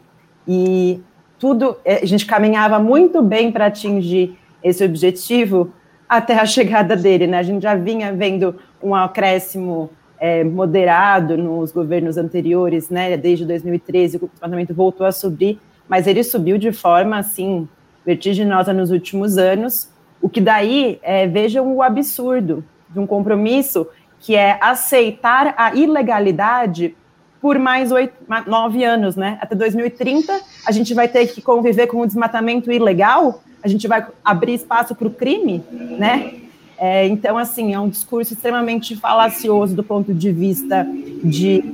E 0.48 1.02
tudo, 1.38 1.76
eh, 1.84 2.00
a 2.02 2.06
gente 2.06 2.24
caminhava 2.24 2.78
muito 2.78 3.22
bem 3.22 3.52
para 3.52 3.66
atingir 3.66 4.38
esse 4.62 4.82
objetivo 4.82 5.70
até 6.08 6.38
a 6.38 6.46
chegada 6.46 6.96
dele, 6.96 7.26
né? 7.26 7.38
A 7.38 7.42
gente 7.42 7.62
já 7.62 7.74
vinha 7.74 8.10
vendo 8.12 8.54
um 8.82 8.94
acréscimo 8.94 9.90
é, 10.18 10.44
moderado 10.44 11.36
nos 11.36 11.72
governos 11.72 12.16
anteriores, 12.16 12.88
né? 12.88 13.16
Desde 13.18 13.44
2013 13.44 14.16
o 14.16 14.28
desmatamento 14.28 14.72
voltou 14.72 15.06
a 15.06 15.12
subir, 15.12 15.58
mas 15.88 16.06
ele 16.06 16.22
subiu 16.24 16.56
de 16.56 16.72
forma 16.72 17.18
assim 17.18 17.68
vertiginosa 18.04 18.72
nos 18.72 18.90
últimos 18.90 19.38
anos. 19.38 19.88
O 20.20 20.28
que 20.28 20.40
daí 20.40 20.98
é, 21.02 21.26
vejam 21.26 21.74
o 21.74 21.82
absurdo 21.82 22.64
de 22.88 22.98
um 22.98 23.06
compromisso 23.06 23.86
que 24.20 24.36
é 24.36 24.58
aceitar 24.60 25.54
a 25.56 25.74
ilegalidade 25.74 26.94
por 27.40 27.58
mais 27.58 27.90
oito, 27.90 28.14
nove 28.46 28.84
anos, 28.84 29.16
né? 29.16 29.36
Até 29.40 29.56
2030, 29.56 30.40
a 30.64 30.70
gente 30.70 30.94
vai 30.94 31.08
ter 31.08 31.26
que 31.26 31.42
conviver 31.42 31.88
com 31.88 32.00
o 32.00 32.06
desmatamento 32.06 32.70
ilegal, 32.70 33.42
a 33.60 33.66
gente 33.66 33.88
vai 33.88 34.06
abrir 34.24 34.54
espaço 34.54 34.94
para 34.94 35.08
o 35.08 35.10
crime, 35.10 35.64
né? 35.98 36.34
É, 36.78 37.06
então, 37.08 37.36
assim, 37.36 37.74
é 37.74 37.80
um 37.80 37.88
discurso 37.88 38.32
extremamente 38.32 38.94
falacioso 38.94 39.74
do 39.74 39.82
ponto 39.82 40.14
de 40.14 40.30
vista 40.30 40.86
de, 41.24 41.64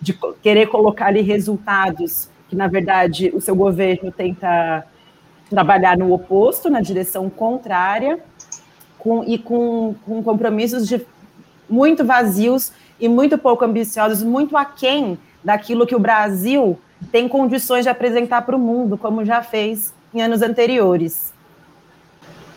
de 0.00 0.18
querer 0.42 0.68
colocar 0.68 1.06
ali 1.06 1.20
resultados 1.20 2.30
que, 2.48 2.56
na 2.56 2.66
verdade, 2.66 3.30
o 3.34 3.40
seu 3.40 3.54
governo 3.54 4.10
tenta 4.10 4.86
trabalhar 5.48 5.96
no 5.96 6.12
oposto, 6.12 6.68
na 6.68 6.80
direção 6.80 7.28
contrária, 7.30 8.18
com, 8.98 9.24
e 9.24 9.38
com, 9.38 9.94
com 10.04 10.22
compromissos 10.22 10.86
de 10.86 11.04
muito 11.68 12.04
vazios 12.04 12.72
e 12.98 13.08
muito 13.08 13.38
pouco 13.38 13.64
ambiciosos, 13.64 14.22
muito 14.22 14.56
aquém 14.56 15.18
daquilo 15.42 15.86
que 15.86 15.94
o 15.94 16.00
Brasil 16.00 16.78
tem 17.12 17.28
condições 17.28 17.84
de 17.84 17.88
apresentar 17.88 18.42
para 18.42 18.56
o 18.56 18.58
mundo, 18.58 18.98
como 18.98 19.24
já 19.24 19.42
fez 19.42 19.94
em 20.12 20.20
anos 20.20 20.42
anteriores. 20.42 21.32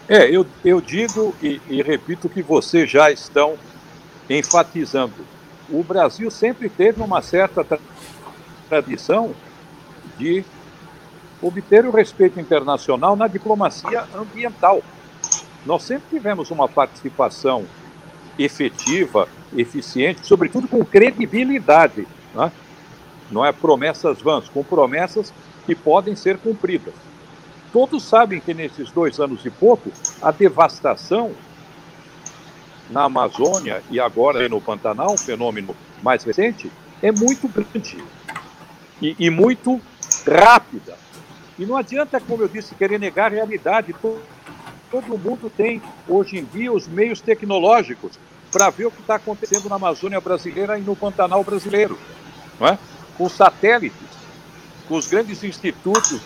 É, 0.10 0.29
eu, 0.29 0.45
eu 0.65 0.81
digo 0.81 1.33
e, 1.41 1.62
e 1.69 1.81
repito 1.81 2.27
que 2.27 2.41
vocês 2.41 2.89
já 2.89 3.12
estão 3.12 3.53
enfatizando. 4.29 5.13
O 5.69 5.83
Brasil 5.83 6.29
sempre 6.29 6.69
teve 6.69 7.01
uma 7.01 7.21
certa 7.21 7.63
tra 7.63 7.79
tradição 8.67 9.33
de 10.17 10.45
obter 11.41 11.86
o 11.86 11.91
respeito 11.91 12.39
internacional 12.39 13.15
na 13.15 13.27
diplomacia 13.27 14.05
ambiental. 14.15 14.81
Nós 15.65 15.83
sempre 15.83 16.05
tivemos 16.10 16.51
uma 16.51 16.67
participação 16.67 17.65
efetiva, 18.38 19.27
eficiente, 19.55 20.25
sobretudo 20.25 20.67
com 20.67 20.83
credibilidade. 20.83 22.07
Né? 22.33 22.51
Não 23.29 23.45
é 23.45 23.51
promessas 23.51 24.21
vãs, 24.21 24.50
com 24.50 24.63
promessas 24.63 25.33
que 25.65 25.75
podem 25.75 26.15
ser 26.15 26.38
cumpridas. 26.38 26.93
Todos 27.71 28.03
sabem 28.03 28.39
que 28.39 28.53
nesses 28.53 28.91
dois 28.91 29.19
anos 29.19 29.45
e 29.45 29.50
pouco, 29.50 29.91
a 30.21 30.31
devastação 30.31 31.31
na 32.89 33.03
Amazônia 33.03 33.81
e 33.89 34.00
agora 34.00 34.48
no 34.50 34.60
Pantanal, 34.60 35.13
um 35.13 35.17
fenômeno 35.17 35.75
mais 36.03 36.24
recente, 36.24 36.69
é 37.01 37.12
muito 37.12 37.48
grande 37.48 38.03
e, 39.01 39.15
e 39.17 39.29
muito 39.29 39.79
rápida. 40.27 40.98
E 41.62 41.65
não 41.68 41.77
adianta, 41.77 42.20
como 42.20 42.41
eu 42.41 42.48
disse, 42.48 42.74
querer 42.74 43.00
negar 43.00 43.32
a 43.32 43.36
realidade. 43.36 43.94
Todo, 44.89 45.15
mundo 45.15 45.48
tem, 45.56 45.80
hoje 46.08 46.39
em 46.39 46.44
dia, 46.44 46.74
os 46.74 46.88
meios 46.88 47.22
tecnológicos 47.22 48.18
para 48.51 48.72
ver 48.72 48.88
o 48.88 48.91
que 48.91 49.00
está 49.00 49.13
acontecendo 49.13 49.70
na 49.70 49.75
Amazônia 49.75 50.20
brasileira 50.20 50.80
e 50.80 50.82
no 50.82 50.96
Pantanal 50.96 51.44
brasileiro. 51.44 52.00
Não 52.60 52.68
é? 52.68 52.80
Com 53.15 53.30
satélites, 53.30 54.10
com 54.88 54.96
os 54.96 55.08
grandes 55.08 55.44
institutos 55.44 56.20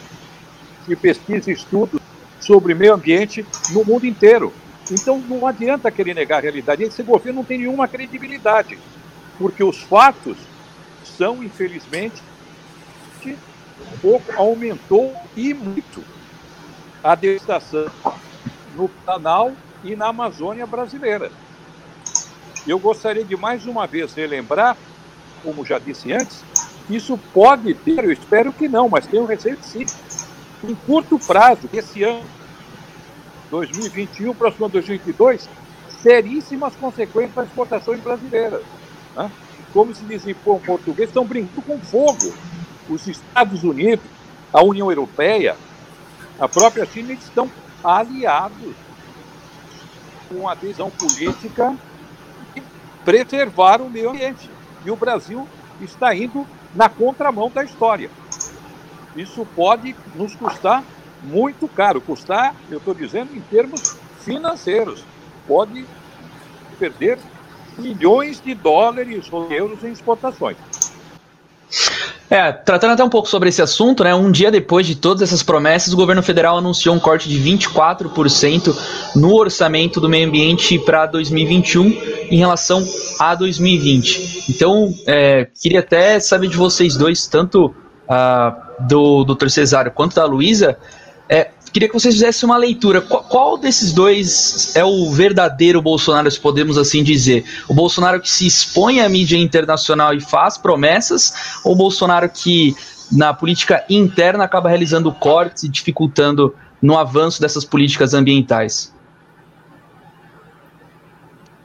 de 0.88 0.96
pesquisa 0.96 1.52
e 1.52 1.54
estudos 1.54 2.00
sobre 2.40 2.74
meio 2.74 2.94
ambiente 2.94 3.46
no 3.72 3.84
mundo 3.84 4.08
inteiro. 4.08 4.54
Então 4.90 5.18
não 5.20 5.46
adianta 5.46 5.92
querer 5.92 6.14
negar 6.14 6.38
a 6.38 6.44
realidade. 6.44 6.82
Esse 6.82 7.04
governo 7.04 7.40
não 7.40 7.44
tem 7.44 7.58
nenhuma 7.58 7.90
credibilidade, 7.90 8.80
porque 9.38 9.66
os 9.66 9.82
fatos 9.82 10.38
são, 11.04 11.44
infelizmente, 11.44 12.24
pouco 14.02 14.32
aumentou 14.36 15.14
e 15.36 15.54
muito 15.54 16.04
a 17.04 17.16
devastação 17.16 17.92
no 18.76 18.90
canal 19.06 19.52
e 19.84 19.96
na 19.96 20.08
Amazônia 20.08 20.66
brasileira. 20.66 21.32
Eu 22.68 22.80
gostaria 22.80 23.24
de 23.24 23.36
mais 23.38 23.66
uma 23.66 23.86
vez 23.86 24.14
relembrar, 24.14 24.76
como 25.44 25.66
já 25.66 25.78
disse 25.78 26.12
antes, 26.12 26.44
isso 26.90 27.18
pode 27.34 27.74
ter, 27.74 28.04
eu 28.04 28.12
espero 28.12 28.52
que 28.52 28.68
não, 28.68 28.90
mas 28.90 29.06
tenho 29.06 29.26
receio 29.26 29.58
de 29.58 29.66
sim, 29.66 29.86
em 30.64 30.74
curto 30.74 31.20
prazo, 31.20 31.70
esse 31.74 32.04
ano, 32.04 32.24
2021, 33.52 34.34
próximo 34.34 34.66
ano 34.66 34.74
2022, 34.74 35.48
seríssimas 36.02 36.76
consequências 36.76 37.34
para 37.34 37.44
as 37.44 37.50
exportações 37.50 38.00
brasileiras. 38.00 38.62
Né? 39.16 39.32
Como 39.74 39.94
se 39.94 40.04
diz 40.06 40.26
em 40.28 40.34
português, 40.34 41.10
estão 41.10 41.26
brincando 41.26 41.62
com 41.62 41.80
fogo. 41.80 42.34
Os 42.90 43.08
Estados 43.08 43.64
Unidos, 43.64 44.10
a 44.54 44.64
União 44.64 44.92
Europeia, 44.92 45.58
a 46.40 46.48
própria 46.48 46.86
China 46.86 47.14
estão 47.14 47.50
aliados 47.84 48.76
com 50.30 50.48
a 50.48 50.56
visão 50.56 50.90
política 50.90 51.78
de 52.54 52.64
preservar 53.04 53.82
o 53.82 53.90
meio 53.90 54.10
ambiente. 54.10 54.50
E 54.84 54.92
o 54.92 54.96
Brasil 54.96 55.48
está 55.82 56.16
indo 56.16 56.46
na 56.74 56.90
contramão 56.90 57.50
da 57.50 57.64
história 57.64 58.10
isso 59.16 59.46
pode 59.46 59.96
nos 60.14 60.36
custar 60.36 60.84
muito 61.24 61.68
caro. 61.68 62.02
Custar, 62.02 62.56
eu 62.70 62.78
estou 62.78 62.94
dizendo, 62.94 63.36
em 63.36 63.42
termos 63.42 63.82
financeiros. 64.20 65.06
Pode 65.48 65.86
perder 66.78 67.18
milhões 67.78 68.42
de 68.42 68.54
dólares 68.54 69.32
ou 69.32 69.50
euros 69.52 69.84
em 69.84 69.92
exportações. 69.92 70.58
É, 72.30 72.52
tratando 72.52 72.94
até 72.94 73.04
um 73.04 73.10
pouco 73.10 73.30
sobre 73.30 73.50
esse 73.50 73.62
assunto, 73.62 74.04
né? 74.04 74.16
Um 74.16 74.32
dia 74.32 74.50
depois 74.50 74.88
de 74.88 74.96
todas 74.96 75.22
essas 75.22 75.44
promessas, 75.44 75.94
o 75.94 75.96
governo 75.96 76.24
federal 76.24 76.58
anunciou 76.58 76.96
um 76.96 77.00
corte 77.00 77.30
de 77.30 77.40
24% 77.40 78.76
no 79.16 79.36
orçamento 79.36 80.02
do 80.02 80.10
meio 80.10 80.28
ambiente 80.28 80.80
para 80.80 81.06
2021 81.06 81.86
em 82.32 82.38
relação 82.38 82.84
a 83.20 83.36
2020. 83.36 84.46
Então, 84.50 84.94
é, 85.06 85.48
queria 85.62 85.82
até 85.82 86.20
saber 86.20 86.48
de 86.48 86.58
vocês 86.58 86.98
dois, 86.98 87.28
tanto 87.28 87.68
uh, 87.68 88.84
do 88.88 89.24
Dr. 89.24 89.50
Cesário 89.50 89.92
quanto 89.92 90.16
da 90.16 90.26
Luísa, 90.26 90.78
é, 91.30 91.50
queria 91.76 91.90
que 91.90 91.94
vocês 91.94 92.14
fizessem 92.14 92.48
uma 92.48 92.56
leitura. 92.56 93.02
Qual, 93.02 93.22
qual, 93.24 93.58
desses 93.58 93.92
dois 93.92 94.74
é 94.78 94.86
o 94.86 95.12
verdadeiro 95.12 95.82
Bolsonaro, 95.82 96.32
se 96.32 96.40
podemos 96.40 96.78
assim 96.78 97.04
dizer? 97.04 97.44
O 97.68 97.74
Bolsonaro 97.74 98.22
que 98.22 98.30
se 98.30 98.48
expõe 98.48 99.02
à 99.02 99.10
mídia 99.10 99.38
internacional 99.38 100.14
e 100.14 100.22
faz 100.22 100.58
promessas, 100.58 101.60
ou 101.66 101.74
o 101.74 101.76
Bolsonaro 101.76 102.30
que 102.30 102.74
na 103.12 103.34
política 103.34 103.84
interna 103.90 104.46
acaba 104.46 104.70
realizando 104.70 105.12
cortes 105.12 105.64
e 105.64 105.70
dificultando 105.70 106.56
no 106.82 106.98
avanço 106.98 107.42
dessas 107.42 107.66
políticas 107.66 108.14
ambientais? 108.14 108.94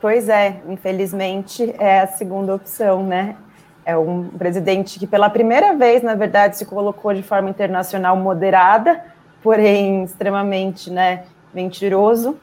Pois 0.01 0.29
é, 0.29 0.61
infelizmente 0.69 1.73
é 1.79 2.01
a 2.01 2.09
segunda 2.09 2.53
opção, 2.53 3.07
né? 3.07 3.37
é 3.85 3.97
um 3.97 4.29
presidente 4.29 4.99
que, 4.99 5.07
pela 5.07 5.31
primeira 5.31 5.75
vez, 5.75 6.03
na 6.03 6.15
verdade, 6.15 6.57
se 6.57 6.67
colocou 6.67 7.13
de 7.13 7.23
forma 7.23 7.51
internacional 7.51 8.17
moderada, 8.17 9.03
porém 9.43 10.05
extremamente 10.05 10.91
né, 10.91 11.25
mentiroso. 11.53 12.39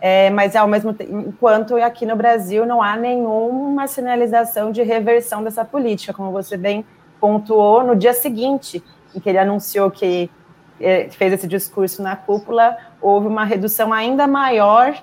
É, 0.00 0.30
mas, 0.30 0.56
ao 0.56 0.66
mesmo 0.66 0.94
tempo, 0.94 1.12
enquanto 1.28 1.76
aqui 1.76 2.06
no 2.06 2.16
Brasil 2.16 2.64
não 2.64 2.82
há 2.82 2.96
nenhuma 2.96 3.86
sinalização 3.86 4.72
de 4.72 4.82
reversão 4.82 5.44
dessa 5.44 5.64
política, 5.64 6.14
como 6.14 6.32
você 6.32 6.56
bem 6.56 6.84
pontuou, 7.20 7.84
no 7.84 7.94
dia 7.94 8.14
seguinte 8.14 8.82
em 9.14 9.20
que 9.20 9.28
ele 9.28 9.38
anunciou 9.38 9.90
que 9.90 10.30
é, 10.80 11.08
fez 11.10 11.34
esse 11.34 11.46
discurso 11.46 12.02
na 12.02 12.16
cúpula, 12.16 12.76
houve 13.00 13.26
uma 13.26 13.44
redução 13.44 13.92
ainda 13.92 14.26
maior 14.26 14.94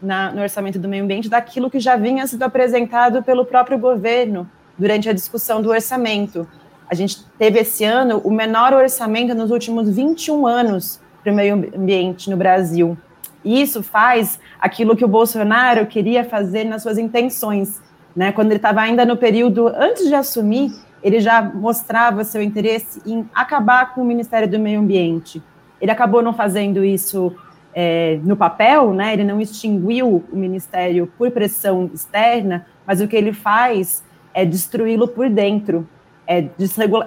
na, 0.00 0.32
no 0.32 0.40
orçamento 0.40 0.78
do 0.78 0.88
meio 0.88 1.04
ambiente 1.04 1.28
daquilo 1.28 1.70
que 1.70 1.78
já 1.78 1.96
vinha 1.96 2.26
sido 2.26 2.42
apresentado 2.42 3.22
pelo 3.22 3.44
próprio 3.44 3.78
governo 3.78 4.48
durante 4.78 5.08
a 5.08 5.12
discussão 5.12 5.60
do 5.60 5.70
orçamento. 5.70 6.48
A 6.90 6.94
gente 6.94 7.24
teve 7.38 7.60
esse 7.60 7.84
ano 7.84 8.20
o 8.24 8.30
menor 8.30 8.72
orçamento 8.72 9.34
nos 9.34 9.50
últimos 9.50 9.88
21 9.88 10.46
anos 10.46 11.00
para 11.22 11.32
o 11.32 11.36
meio 11.36 11.54
ambiente 11.54 12.30
no 12.30 12.36
Brasil. 12.36 12.96
E 13.44 13.60
isso 13.60 13.82
faz 13.82 14.40
aquilo 14.60 14.96
que 14.96 15.04
o 15.04 15.08
Bolsonaro 15.08 15.86
queria 15.86 16.24
fazer 16.24 16.64
nas 16.64 16.82
suas 16.82 16.98
intenções. 16.98 17.80
Né? 18.16 18.32
Quando 18.32 18.48
ele 18.48 18.56
estava 18.56 18.80
ainda 18.80 19.04
no 19.04 19.16
período 19.16 19.68
antes 19.68 20.06
de 20.06 20.14
assumir, 20.14 20.72
ele 21.02 21.20
já 21.20 21.42
mostrava 21.42 22.24
seu 22.24 22.42
interesse 22.42 23.00
em 23.06 23.28
acabar 23.34 23.94
com 23.94 24.02
o 24.02 24.04
Ministério 24.04 24.48
do 24.48 24.58
Meio 24.58 24.80
Ambiente. 24.80 25.42
Ele 25.80 25.90
acabou 25.90 26.22
não 26.22 26.32
fazendo 26.32 26.84
isso 26.84 27.34
é, 27.74 28.18
no 28.24 28.36
papel, 28.36 28.92
né? 28.92 29.12
ele 29.12 29.24
não 29.24 29.40
extinguiu 29.40 30.24
o 30.32 30.36
Ministério 30.36 31.10
por 31.16 31.30
pressão 31.30 31.90
externa, 31.94 32.66
mas 32.86 33.00
o 33.00 33.06
que 33.06 33.14
ele 33.14 33.32
faz 33.32 34.02
é 34.34 34.44
destruí-lo 34.44 35.06
por 35.06 35.28
dentro, 35.28 35.88
é, 36.28 36.48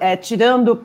é 0.00 0.16
tirando 0.16 0.84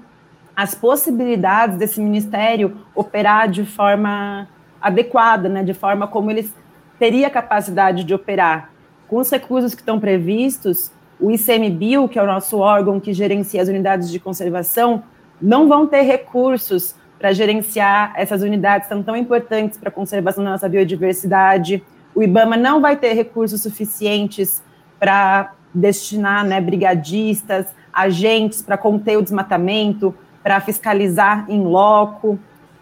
as 0.56 0.74
possibilidades 0.74 1.78
desse 1.78 2.00
Ministério 2.00 2.78
operar 2.96 3.50
de 3.50 3.66
forma 3.66 4.48
adequada, 4.82 5.50
né? 5.50 5.64
de 5.64 5.74
forma 5.74 6.08
como 6.08 6.32
ele 6.32 6.50
teria 6.98 7.30
capacidade 7.30 8.04
de 8.04 8.14
operar. 8.14 8.72
Com 9.08 9.18
os 9.18 9.30
recursos 9.30 9.74
que 9.74 9.82
estão 9.82 10.00
previstos, 10.00 10.92
o 11.20 11.32
ICMBio, 11.32 12.08
que 12.08 12.20
é 12.20 12.24
o 12.24 12.26
nosso 12.26 12.58
órgão 12.58 13.00
que 13.00 13.14
gerencia 13.14 13.62
as 13.62 13.68
unidades 13.68 14.10
de 14.10 14.20
conservação, 14.20 15.04
não 15.42 15.68
vão 15.68 15.88
ter 15.88 16.02
recursos 16.02 16.96
para 17.18 17.32
gerenciar 17.34 18.14
essas 18.16 18.42
unidades 18.42 18.88
tão, 18.88 19.02
tão 19.02 19.16
importantes 19.16 19.78
para 19.78 19.90
a 19.90 19.92
conservação 19.92 20.44
da 20.44 20.52
nossa 20.52 20.70
biodiversidade. 20.70 21.84
O 22.14 22.22
IBAMA 22.22 22.58
não 22.58 22.82
vai 22.82 22.96
ter 22.96 23.14
recursos 23.14 23.62
suficientes 23.62 24.64
para 25.00 25.54
destinar 25.74 26.46
né, 26.46 26.60
brigadistas, 26.62 27.68
agentes 27.98 28.62
para 28.62 28.78
conter 28.78 29.18
o 29.18 29.24
desmatamento, 29.24 30.14
para 30.44 30.62
fiscalizar 30.62 31.46
em 31.50 31.64
loco. 31.64 32.40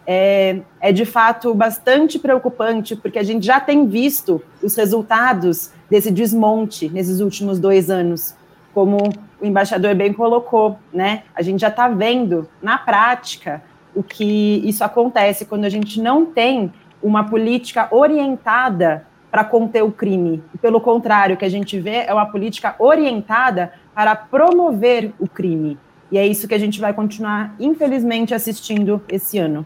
É, 0.07 0.59
é 0.79 0.91
de 0.91 1.03
fato 1.03 1.55
bastante 1.55 2.19
preocupante, 2.19 2.95
porque 2.95 3.17
a 3.17 3.23
gente 3.23 3.43
já 3.43 3.59
tem 3.59 3.87
visto 3.87 4.39
os 4.61 4.75
resultados 4.75 5.71
desse 5.89 6.11
desmonte 6.11 6.87
nesses 6.89 7.21
últimos 7.21 7.57
dois 7.57 7.89
anos, 7.89 8.35
como 8.71 8.97
o 9.41 9.45
embaixador 9.45 9.95
bem 9.95 10.13
colocou, 10.13 10.77
né? 10.93 11.23
A 11.33 11.41
gente 11.41 11.61
já 11.61 11.69
está 11.69 11.87
vendo 11.87 12.47
na 12.61 12.77
prática 12.77 13.63
o 13.95 14.03
que 14.03 14.61
isso 14.63 14.83
acontece 14.83 15.45
quando 15.45 15.65
a 15.65 15.69
gente 15.69 15.99
não 15.99 16.23
tem 16.25 16.71
uma 17.01 17.23
política 17.23 17.87
orientada 17.89 19.07
para 19.31 19.43
conter 19.43 19.83
o 19.83 19.91
crime. 19.91 20.43
Pelo 20.61 20.79
contrário, 20.79 21.35
o 21.35 21.37
que 21.37 21.45
a 21.45 21.49
gente 21.49 21.79
vê 21.79 22.05
é 22.05 22.13
uma 22.13 22.25
política 22.25 22.75
orientada 22.79 23.73
para 23.95 24.15
promover 24.15 25.13
o 25.17 25.27
crime. 25.27 25.79
E 26.11 26.17
é 26.17 26.27
isso 26.27 26.47
que 26.47 26.53
a 26.53 26.59
gente 26.59 26.79
vai 26.79 26.93
continuar, 26.93 27.55
infelizmente, 27.59 28.33
assistindo 28.33 29.01
esse 29.07 29.39
ano. 29.39 29.65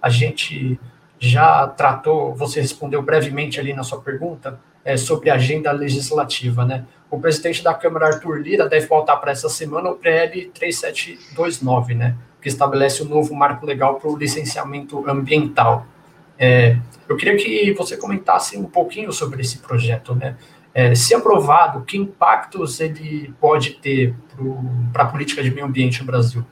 A 0.00 0.08
gente 0.08 0.78
já 1.18 1.66
tratou, 1.66 2.34
você 2.34 2.60
respondeu 2.60 3.02
brevemente 3.02 3.58
ali 3.58 3.72
na 3.72 3.82
sua 3.82 4.00
pergunta, 4.00 4.60
é, 4.84 4.96
sobre 4.96 5.30
a 5.30 5.34
agenda 5.34 5.72
legislativa, 5.72 6.64
né? 6.64 6.84
O 7.10 7.18
presidente 7.18 7.62
da 7.62 7.72
Câmara, 7.72 8.06
Arthur 8.06 8.40
Lira, 8.40 8.68
deve 8.68 8.86
voltar 8.86 9.16
para 9.16 9.32
essa 9.32 9.48
semana 9.48 9.90
o 9.90 9.94
PL 9.94 10.50
3729, 10.54 11.94
né? 11.94 12.16
Que 12.40 12.48
estabelece 12.48 13.02
o 13.02 13.06
um 13.06 13.08
novo 13.08 13.34
marco 13.34 13.64
legal 13.64 13.96
para 13.96 14.10
o 14.10 14.16
licenciamento 14.16 15.08
ambiental. 15.08 15.86
É, 16.38 16.76
eu 17.08 17.16
queria 17.16 17.36
que 17.36 17.72
você 17.72 17.96
comentasse 17.96 18.58
um 18.58 18.64
pouquinho 18.64 19.12
sobre 19.12 19.40
esse 19.40 19.58
projeto, 19.58 20.14
né? 20.14 20.36
É, 20.74 20.94
se 20.94 21.14
aprovado, 21.14 21.82
que 21.82 21.96
impactos 21.96 22.80
ele 22.80 23.32
pode 23.40 23.74
ter 23.74 24.14
para 24.92 25.04
a 25.04 25.06
política 25.06 25.42
de 25.42 25.50
meio 25.50 25.66
ambiente 25.66 26.00
no 26.00 26.06
Brasil? 26.06 26.44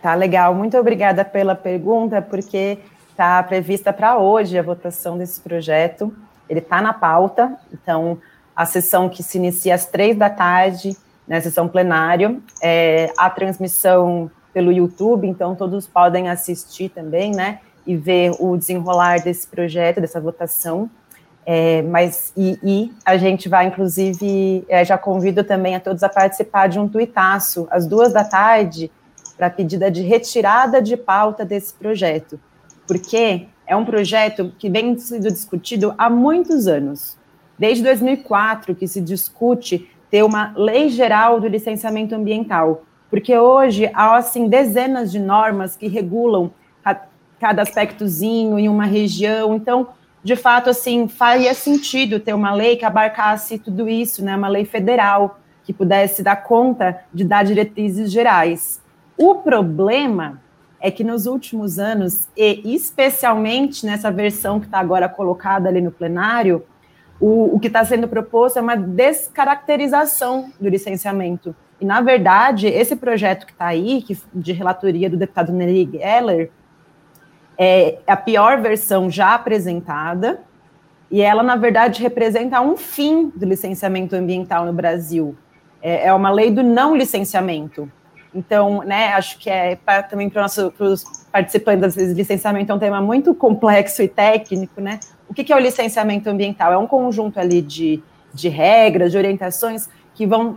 Tá 0.00 0.14
legal, 0.14 0.54
muito 0.54 0.76
obrigada 0.78 1.24
pela 1.24 1.54
pergunta, 1.54 2.22
porque 2.22 2.78
está 3.10 3.42
prevista 3.42 3.92
para 3.92 4.16
hoje 4.16 4.58
a 4.58 4.62
votação 4.62 5.18
desse 5.18 5.40
projeto 5.40 6.12
ele 6.52 6.60
está 6.60 6.82
na 6.82 6.92
pauta, 6.92 7.56
então 7.72 8.18
a 8.54 8.66
sessão 8.66 9.08
que 9.08 9.22
se 9.22 9.38
inicia 9.38 9.74
às 9.74 9.86
três 9.86 10.16
da 10.16 10.28
tarde, 10.28 10.94
né, 11.26 11.40
sessão 11.40 11.66
plenário, 11.66 12.42
é, 12.62 13.10
a 13.16 13.30
transmissão 13.30 14.30
pelo 14.52 14.70
YouTube, 14.70 15.26
então 15.26 15.54
todos 15.54 15.86
podem 15.86 16.28
assistir 16.28 16.90
também, 16.90 17.32
né, 17.32 17.60
e 17.86 17.96
ver 17.96 18.32
o 18.38 18.54
desenrolar 18.56 19.22
desse 19.22 19.48
projeto, 19.48 20.00
dessa 20.00 20.20
votação. 20.20 20.90
É, 21.44 21.82
mas 21.82 22.32
e, 22.36 22.58
e, 22.62 22.92
a 23.04 23.16
gente 23.16 23.48
vai, 23.48 23.66
inclusive, 23.66 24.64
é, 24.68 24.84
já 24.84 24.96
convido 24.96 25.42
também 25.42 25.74
a 25.74 25.80
todos 25.80 26.02
a 26.02 26.08
participar 26.08 26.68
de 26.68 26.78
um 26.78 26.88
tuitaço 26.88 27.66
às 27.70 27.86
duas 27.86 28.12
da 28.12 28.24
tarde 28.24 28.90
para 29.36 29.50
pedida 29.50 29.90
de 29.90 30.02
retirada 30.02 30.80
de 30.80 30.96
pauta 30.96 31.44
desse 31.44 31.74
projeto, 31.74 32.38
porque 32.86 33.48
é 33.66 33.74
um 33.74 33.84
projeto 33.84 34.52
que 34.56 34.70
vem 34.70 34.96
sendo 34.98 35.30
discutido 35.30 35.94
há 35.98 36.08
muitos 36.08 36.68
anos. 36.68 37.18
Desde 37.58 37.82
2004 37.82 38.74
que 38.74 38.86
se 38.86 39.00
discute 39.00 39.90
ter 40.10 40.22
uma 40.22 40.52
lei 40.56 40.90
geral 40.90 41.40
do 41.40 41.48
licenciamento 41.48 42.14
ambiental, 42.14 42.84
porque 43.10 43.36
hoje 43.36 43.90
há 43.94 44.16
assim 44.16 44.48
dezenas 44.48 45.10
de 45.10 45.18
normas 45.18 45.76
que 45.76 45.88
regulam 45.88 46.52
cada 47.42 47.62
aspectozinho 47.62 48.56
em 48.56 48.68
uma 48.68 48.84
região. 48.84 49.56
Então, 49.56 49.88
de 50.22 50.36
fato, 50.36 50.70
assim, 50.70 51.08
faria 51.08 51.52
sentido 51.52 52.20
ter 52.20 52.32
uma 52.32 52.54
lei 52.54 52.76
que 52.76 52.84
abarcasse 52.84 53.58
tudo 53.58 53.88
isso, 53.88 54.24
né? 54.24 54.36
Uma 54.36 54.48
lei 54.48 54.64
federal 54.64 55.40
que 55.64 55.72
pudesse 55.72 56.22
dar 56.22 56.36
conta 56.36 57.00
de 57.12 57.24
dar 57.24 57.44
diretrizes 57.44 58.10
gerais. 58.10 58.80
O 59.16 59.36
problema 59.36 60.40
é 60.80 60.90
que 60.90 61.04
nos 61.04 61.26
últimos 61.26 61.78
anos, 61.78 62.28
e 62.36 62.74
especialmente 62.74 63.86
nessa 63.86 64.10
versão 64.10 64.58
que 64.58 64.66
está 64.66 64.78
agora 64.78 65.08
colocada 65.08 65.68
ali 65.68 65.80
no 65.80 65.92
plenário, 65.92 66.64
o, 67.20 67.54
o 67.54 67.60
que 67.60 67.68
está 67.68 67.84
sendo 67.84 68.08
proposto 68.08 68.58
é 68.58 68.62
uma 68.62 68.76
descaracterização 68.76 70.52
do 70.60 70.68
licenciamento. 70.68 71.54
E, 71.80 71.84
na 71.84 72.00
verdade, 72.00 72.66
esse 72.66 72.96
projeto 72.96 73.46
que 73.46 73.52
está 73.52 73.66
aí, 73.66 74.02
que, 74.02 74.16
de 74.34 74.52
relatoria 74.52 75.08
do 75.08 75.16
deputado 75.16 75.52
Nery 75.52 75.88
Geller, 75.92 76.50
é 77.58 77.98
a 78.06 78.16
pior 78.16 78.60
versão 78.60 79.10
já 79.10 79.34
apresentada, 79.34 80.40
e 81.10 81.20
ela, 81.20 81.42
na 81.42 81.56
verdade, 81.56 82.02
representa 82.02 82.60
um 82.60 82.76
fim 82.76 83.30
do 83.34 83.44
licenciamento 83.44 84.16
ambiental 84.16 84.64
no 84.64 84.72
Brasil. 84.72 85.36
É, 85.82 86.06
é 86.06 86.14
uma 86.14 86.30
lei 86.30 86.50
do 86.50 86.62
não 86.62 86.96
licenciamento. 86.96 87.90
Então, 88.34 88.82
né, 88.82 89.12
acho 89.12 89.38
que 89.38 89.50
é 89.50 89.76
pra, 89.76 90.02
também 90.02 90.30
para 90.30 90.46
os 90.46 91.04
participantes, 91.30 91.96
licenciamento 91.96 92.72
é 92.72 92.74
um 92.74 92.78
tema 92.78 93.00
muito 93.02 93.34
complexo 93.34 94.02
e 94.02 94.08
técnico, 94.08 94.80
né? 94.80 95.00
O 95.28 95.34
que, 95.34 95.44
que 95.44 95.52
é 95.52 95.56
o 95.56 95.58
licenciamento 95.58 96.30
ambiental? 96.30 96.72
É 96.72 96.78
um 96.78 96.86
conjunto 96.86 97.38
ali 97.38 97.60
de, 97.60 98.02
de 98.32 98.48
regras, 98.48 99.12
de 99.12 99.18
orientações 99.18 99.88
que 100.14 100.26
vão 100.26 100.56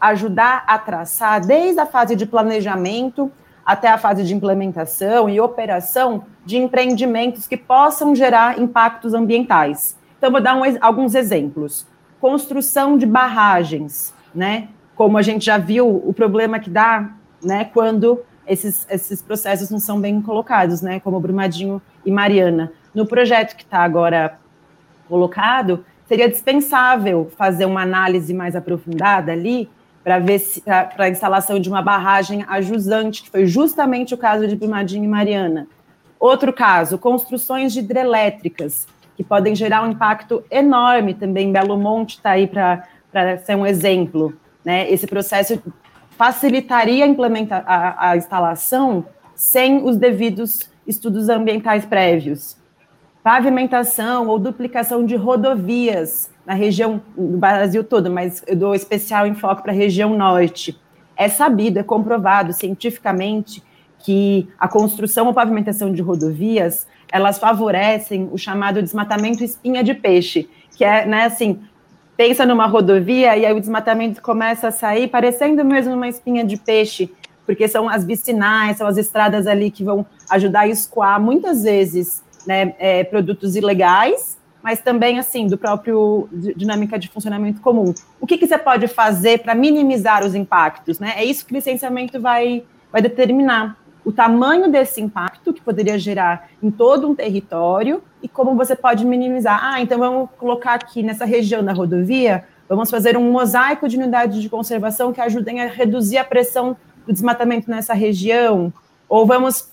ajudar 0.00 0.62
a 0.68 0.78
traçar 0.78 1.44
desde 1.44 1.80
a 1.80 1.86
fase 1.86 2.14
de 2.14 2.26
planejamento 2.26 3.30
até 3.66 3.88
a 3.88 3.98
fase 3.98 4.22
de 4.22 4.32
implementação 4.32 5.28
e 5.28 5.40
operação 5.40 6.24
de 6.44 6.56
empreendimentos 6.56 7.48
que 7.48 7.56
possam 7.56 8.14
gerar 8.14 8.58
impactos 8.58 9.12
ambientais. 9.12 9.98
Então, 10.16 10.30
vou 10.30 10.40
dar 10.40 10.56
um, 10.56 10.62
alguns 10.80 11.14
exemplos. 11.16 11.86
Construção 12.20 12.96
de 12.96 13.04
barragens, 13.04 14.14
né? 14.32 14.68
como 14.96 15.18
a 15.18 15.22
gente 15.22 15.44
já 15.44 15.58
viu, 15.58 15.86
o 15.86 16.12
problema 16.12 16.58
que 16.58 16.70
dá, 16.70 17.10
né, 17.44 17.66
quando 17.66 18.22
esses, 18.46 18.86
esses 18.90 19.20
processos 19.20 19.70
não 19.70 19.78
são 19.78 20.00
bem 20.00 20.20
colocados, 20.22 20.80
né, 20.80 20.98
como 20.98 21.20
Brumadinho 21.20 21.80
e 22.04 22.10
Mariana. 22.10 22.72
No 22.94 23.06
projeto 23.06 23.54
que 23.54 23.62
está 23.62 23.80
agora 23.80 24.38
colocado, 25.06 25.84
seria 26.08 26.28
dispensável 26.28 27.30
fazer 27.36 27.66
uma 27.66 27.82
análise 27.82 28.32
mais 28.32 28.56
aprofundada 28.56 29.32
ali 29.32 29.68
para 30.06 30.20
ver 30.20 30.40
para 30.64 31.06
a 31.06 31.08
instalação 31.08 31.58
de 31.58 31.68
uma 31.68 31.82
barragem 31.82 32.44
ajusante, 32.46 33.24
que 33.24 33.30
foi 33.30 33.44
justamente 33.44 34.14
o 34.14 34.16
caso 34.16 34.46
de 34.46 34.54
Brumadinho 34.54 35.02
e 35.02 35.08
Mariana. 35.08 35.66
Outro 36.20 36.52
caso, 36.52 36.96
construções 36.96 37.72
de 37.72 37.80
hidrelétricas, 37.80 38.86
que 39.16 39.24
podem 39.24 39.56
gerar 39.56 39.82
um 39.82 39.90
impacto 39.90 40.44
enorme 40.48 41.12
também. 41.12 41.50
Belo 41.50 41.76
Monte 41.76 42.18
está 42.18 42.30
aí 42.30 42.46
para 42.46 42.86
ser 43.38 43.56
um 43.56 43.66
exemplo. 43.66 44.32
Né? 44.64 44.88
Esse 44.88 45.08
processo 45.08 45.60
facilitaria 46.10 47.04
a, 47.04 47.08
implementa 47.08 47.64
a, 47.66 48.10
a 48.10 48.16
instalação 48.16 49.06
sem 49.34 49.82
os 49.82 49.96
devidos 49.96 50.70
estudos 50.86 51.28
ambientais 51.28 51.84
prévios. 51.84 52.56
Pavimentação 53.26 54.28
ou 54.28 54.38
duplicação 54.38 55.04
de 55.04 55.16
rodovias 55.16 56.30
na 56.46 56.54
região 56.54 57.02
do 57.16 57.36
Brasil 57.36 57.82
todo, 57.82 58.08
mas 58.08 58.40
eu 58.46 58.54
dou 58.54 58.72
especial 58.72 59.26
enfoque 59.26 59.64
para 59.64 59.72
a 59.72 59.74
região 59.74 60.16
norte. 60.16 60.80
É 61.16 61.28
sabido, 61.28 61.80
é 61.80 61.82
comprovado 61.82 62.52
cientificamente 62.52 63.64
que 63.98 64.48
a 64.56 64.68
construção 64.68 65.26
ou 65.26 65.34
pavimentação 65.34 65.92
de 65.92 66.00
rodovias, 66.00 66.86
elas 67.10 67.36
favorecem 67.36 68.28
o 68.30 68.38
chamado 68.38 68.80
desmatamento 68.80 69.42
espinha 69.42 69.82
de 69.82 69.94
peixe, 69.94 70.48
que 70.76 70.84
é, 70.84 71.04
né, 71.04 71.24
assim, 71.24 71.58
pensa 72.16 72.46
numa 72.46 72.68
rodovia 72.68 73.36
e 73.36 73.44
aí 73.44 73.52
o 73.52 73.58
desmatamento 73.58 74.22
começa 74.22 74.68
a 74.68 74.70
sair, 74.70 75.08
parecendo 75.08 75.64
mesmo 75.64 75.94
uma 75.94 76.06
espinha 76.06 76.44
de 76.44 76.56
peixe, 76.56 77.12
porque 77.44 77.66
são 77.66 77.88
as 77.88 78.04
vicinais, 78.04 78.76
são 78.76 78.86
as 78.86 78.96
estradas 78.96 79.48
ali 79.48 79.68
que 79.68 79.82
vão 79.82 80.06
ajudar 80.30 80.60
a 80.60 80.68
escoar 80.68 81.20
muitas 81.20 81.64
vezes 81.64 82.24
né, 82.46 82.74
é, 82.78 83.04
produtos 83.04 83.56
ilegais, 83.56 84.38
mas 84.62 84.80
também, 84.80 85.18
assim, 85.18 85.46
do 85.46 85.56
próprio 85.56 86.28
dinâmica 86.56 86.98
de 86.98 87.08
funcionamento 87.08 87.60
comum. 87.60 87.94
O 88.20 88.26
que, 88.26 88.36
que 88.36 88.46
você 88.46 88.58
pode 88.58 88.88
fazer 88.88 89.38
para 89.42 89.54
minimizar 89.54 90.24
os 90.24 90.34
impactos, 90.34 90.98
né? 90.98 91.14
É 91.16 91.24
isso 91.24 91.46
que 91.46 91.52
o 91.52 91.54
licenciamento 91.54 92.20
vai, 92.20 92.64
vai 92.90 93.00
determinar. 93.00 93.76
O 94.04 94.10
tamanho 94.10 94.70
desse 94.70 95.00
impacto 95.00 95.52
que 95.52 95.60
poderia 95.60 95.98
gerar 95.98 96.48
em 96.62 96.70
todo 96.70 97.08
um 97.08 97.14
território 97.14 98.02
e 98.22 98.28
como 98.28 98.56
você 98.56 98.74
pode 98.74 99.04
minimizar. 99.04 99.60
Ah, 99.62 99.80
então 99.80 99.98
vamos 99.98 100.30
colocar 100.36 100.74
aqui 100.74 101.02
nessa 101.02 101.24
região 101.24 101.64
da 101.64 101.72
rodovia, 101.72 102.44
vamos 102.68 102.90
fazer 102.90 103.16
um 103.16 103.30
mosaico 103.30 103.88
de 103.88 103.96
unidades 103.96 104.42
de 104.42 104.48
conservação 104.48 105.12
que 105.12 105.20
ajudem 105.20 105.60
a 105.60 105.66
reduzir 105.66 106.18
a 106.18 106.24
pressão 106.24 106.76
do 107.06 107.12
desmatamento 107.12 107.70
nessa 107.70 107.94
região, 107.94 108.72
ou 109.08 109.24
vamos 109.24 109.70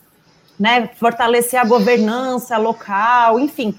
né, 0.59 0.89
fortalecer 0.95 1.59
a 1.59 1.65
governança 1.65 2.57
local, 2.57 3.39
enfim, 3.39 3.77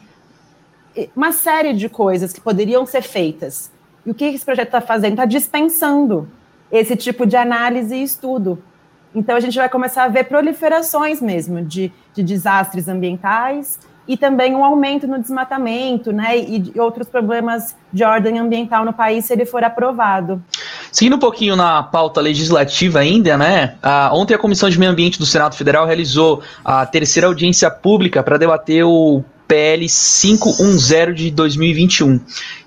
uma 1.15 1.33
série 1.33 1.73
de 1.73 1.89
coisas 1.89 2.33
que 2.33 2.41
poderiam 2.41 2.87
ser 2.87 3.03
feitas. 3.03 3.71
E 4.05 4.11
o 4.11 4.15
que 4.15 4.25
esse 4.25 4.45
projeto 4.45 4.69
está 4.69 4.81
fazendo? 4.81 5.13
Está 5.13 5.25
dispensando 5.25 6.29
esse 6.71 6.97
tipo 6.97 7.27
de 7.27 7.37
análise 7.37 7.95
e 7.95 8.03
estudo. 8.03 8.63
Então, 9.15 9.37
a 9.37 9.41
gente 9.41 9.57
vai 9.57 9.69
começar 9.69 10.05
a 10.05 10.09
ver 10.09 10.25
proliferações 10.25 11.21
mesmo 11.21 11.63
de, 11.63 11.93
de 12.13 12.23
desastres 12.23 12.89
ambientais 12.89 13.79
e 14.07 14.17
também 14.17 14.55
um 14.55 14.65
aumento 14.65 15.07
no 15.07 15.19
desmatamento, 15.19 16.13
né, 16.13 16.39
e 16.39 16.73
outros 16.79 17.09
problemas 17.09 17.75
de 17.93 18.05
ordem 18.05 18.39
ambiental 18.39 18.85
no 18.85 18.93
país 18.93 19.25
se 19.25 19.33
ele 19.33 19.47
for 19.47 19.65
aprovado. 19.65 20.43
Seguindo 20.93 21.17
um 21.17 21.19
pouquinho 21.19 21.57
na 21.57 21.83
pauta 21.83 22.21
legislativa 22.21 23.01
ainda, 23.01 23.37
né, 23.37 23.75
ontem 24.13 24.35
a 24.35 24.39
Comissão 24.39 24.69
de 24.69 24.79
Meio 24.79 24.93
Ambiente 24.93 25.19
do 25.19 25.27
Senado 25.27 25.57
Federal 25.57 25.87
realizou 25.87 26.43
a 26.65 26.85
terceira 26.87 27.27
audiência 27.27 27.71
pública 27.71 28.23
para 28.23 28.37
debater 28.37 28.85
o 28.85 29.25
PL 29.47 29.87
510 29.87 31.15
de 31.17 31.31
2021. 31.31 32.21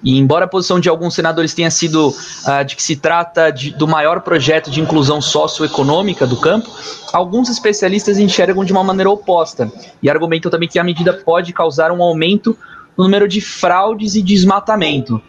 E 0.03 0.17
embora 0.17 0.45
a 0.45 0.47
posição 0.47 0.79
de 0.79 0.89
alguns 0.89 1.15
senadores 1.15 1.53
tenha 1.53 1.71
sido 1.71 2.09
uh, 2.09 2.65
de 2.65 2.75
que 2.75 2.83
se 2.83 2.95
trata 2.95 3.49
de, 3.49 3.71
do 3.71 3.87
maior 3.87 4.21
projeto 4.21 4.69
de 4.69 4.79
inclusão 4.79 5.21
socioeconômica 5.21 6.25
do 6.25 6.37
campo, 6.37 6.69
alguns 7.11 7.49
especialistas 7.49 8.17
enxergam 8.19 8.63
de 8.63 8.71
uma 8.71 8.83
maneira 8.83 9.09
oposta 9.09 9.71
e 10.01 10.09
argumentam 10.09 10.51
também 10.51 10.69
que 10.69 10.79
a 10.79 10.83
medida 10.83 11.13
pode 11.13 11.53
causar 11.53 11.91
um 11.91 12.01
aumento 12.01 12.57
no 12.95 13.03
número 13.03 13.27
de 13.27 13.41
fraudes 13.41 14.15
e 14.15 14.21
desmatamento. 14.21 15.21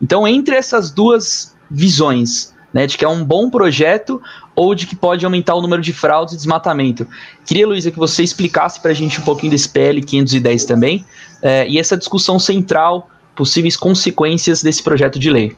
Então, 0.00 0.26
entre 0.26 0.54
essas 0.54 0.90
duas 0.90 1.54
visões, 1.70 2.54
né, 2.72 2.86
de 2.86 2.98
que 2.98 3.04
é 3.04 3.08
um 3.08 3.24
bom 3.24 3.48
projeto 3.48 4.20
ou 4.56 4.74
de 4.74 4.86
que 4.86 4.96
pode 4.96 5.24
aumentar 5.24 5.54
o 5.54 5.60
número 5.60 5.82
de 5.82 5.92
fraudes 5.92 6.34
e 6.34 6.36
desmatamento. 6.36 7.06
Queria, 7.44 7.66
Luísa, 7.66 7.90
que 7.90 7.98
você 7.98 8.22
explicasse 8.22 8.80
para 8.80 8.90
a 8.90 8.94
gente 8.94 9.20
um 9.20 9.24
pouquinho 9.24 9.52
desse 9.52 9.68
PL 9.68 10.02
510 10.02 10.64
também, 10.64 11.04
é, 11.42 11.68
e 11.68 11.78
essa 11.78 11.96
discussão 11.96 12.38
central, 12.38 13.10
possíveis 13.34 13.76
consequências 13.76 14.62
desse 14.62 14.82
projeto 14.82 15.18
de 15.18 15.30
lei. 15.30 15.56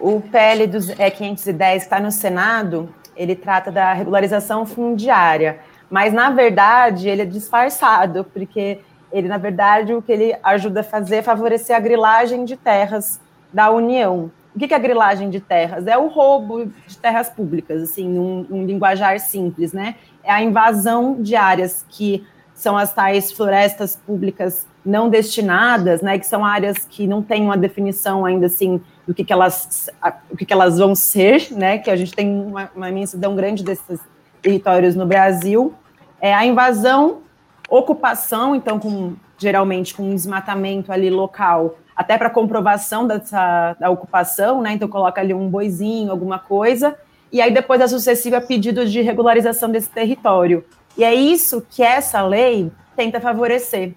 O 0.00 0.20
PL 0.20 0.66
dos, 0.66 0.90
é, 0.90 1.08
510 1.08 1.84
está 1.84 2.00
no 2.00 2.10
Senado, 2.10 2.92
ele 3.16 3.36
trata 3.36 3.70
da 3.70 3.92
regularização 3.92 4.66
fundiária, 4.66 5.60
mas 5.88 6.12
na 6.12 6.30
verdade 6.30 7.08
ele 7.08 7.22
é 7.22 7.24
disfarçado, 7.24 8.24
porque 8.24 8.80
ele, 9.14 9.28
na 9.28 9.38
verdade, 9.38 9.94
o 9.94 10.02
que 10.02 10.10
ele 10.10 10.34
ajuda 10.42 10.80
a 10.80 10.82
fazer 10.82 11.16
é 11.16 11.22
favorecer 11.22 11.76
a 11.76 11.78
grilagem 11.78 12.44
de 12.44 12.56
terras 12.56 13.20
da 13.52 13.70
União. 13.70 14.28
O 14.54 14.58
que 14.58 14.72
é 14.72 14.76
a 14.76 14.80
grilagem 14.80 15.30
de 15.30 15.40
terras? 15.40 15.86
É 15.86 15.98
o 15.98 16.06
roubo 16.06 16.66
de 16.86 16.96
terras 16.98 17.28
públicas, 17.28 17.82
assim, 17.82 18.18
um, 18.18 18.46
um 18.48 18.64
linguajar 18.64 19.18
simples, 19.18 19.72
né? 19.72 19.96
É 20.22 20.30
a 20.30 20.42
invasão 20.42 21.20
de 21.20 21.34
áreas 21.34 21.84
que 21.88 22.24
são 22.54 22.76
as 22.76 22.94
tais 22.94 23.32
florestas 23.32 23.96
públicas 23.96 24.66
não 24.84 25.08
destinadas, 25.08 26.00
né? 26.02 26.18
Que 26.18 26.26
são 26.26 26.44
áreas 26.44 26.78
que 26.88 27.06
não 27.06 27.20
têm 27.20 27.42
uma 27.42 27.56
definição 27.56 28.24
ainda 28.24 28.46
assim 28.46 28.80
do 29.06 29.12
que, 29.12 29.24
que 29.24 29.32
elas, 29.32 29.90
o 30.30 30.36
que, 30.36 30.46
que 30.46 30.52
elas 30.52 30.78
vão 30.78 30.94
ser, 30.94 31.48
né? 31.50 31.78
Que 31.78 31.90
a 31.90 31.96
gente 31.96 32.12
tem 32.12 32.28
uma, 32.28 32.70
uma 32.76 32.88
imensidão 32.88 33.34
grande 33.34 33.64
desses 33.64 33.98
territórios 34.40 34.94
no 34.94 35.04
Brasil. 35.04 35.74
É 36.20 36.32
a 36.32 36.46
invasão, 36.46 37.22
ocupação, 37.68 38.54
então 38.54 38.78
com 38.78 39.16
geralmente 39.36 39.94
com 39.94 40.04
um 40.04 40.14
desmatamento 40.14 40.92
ali 40.92 41.10
local 41.10 41.76
até 41.96 42.18
para 42.18 42.30
comprovação 42.30 43.06
dessa, 43.06 43.74
da 43.78 43.90
ocupação, 43.90 44.60
né? 44.60 44.72
Então 44.72 44.88
coloca 44.88 45.20
ali 45.20 45.32
um 45.32 45.48
boizinho, 45.48 46.10
alguma 46.10 46.38
coisa, 46.38 46.96
e 47.32 47.40
aí 47.40 47.52
depois 47.52 47.80
a 47.80 47.88
sucessiva 47.88 48.40
pedido 48.40 48.86
de 48.86 49.00
regularização 49.00 49.70
desse 49.70 49.90
território. 49.90 50.64
E 50.96 51.04
é 51.04 51.14
isso 51.14 51.64
que 51.70 51.82
essa 51.82 52.22
lei 52.22 52.70
tenta 52.96 53.20
favorecer. 53.20 53.94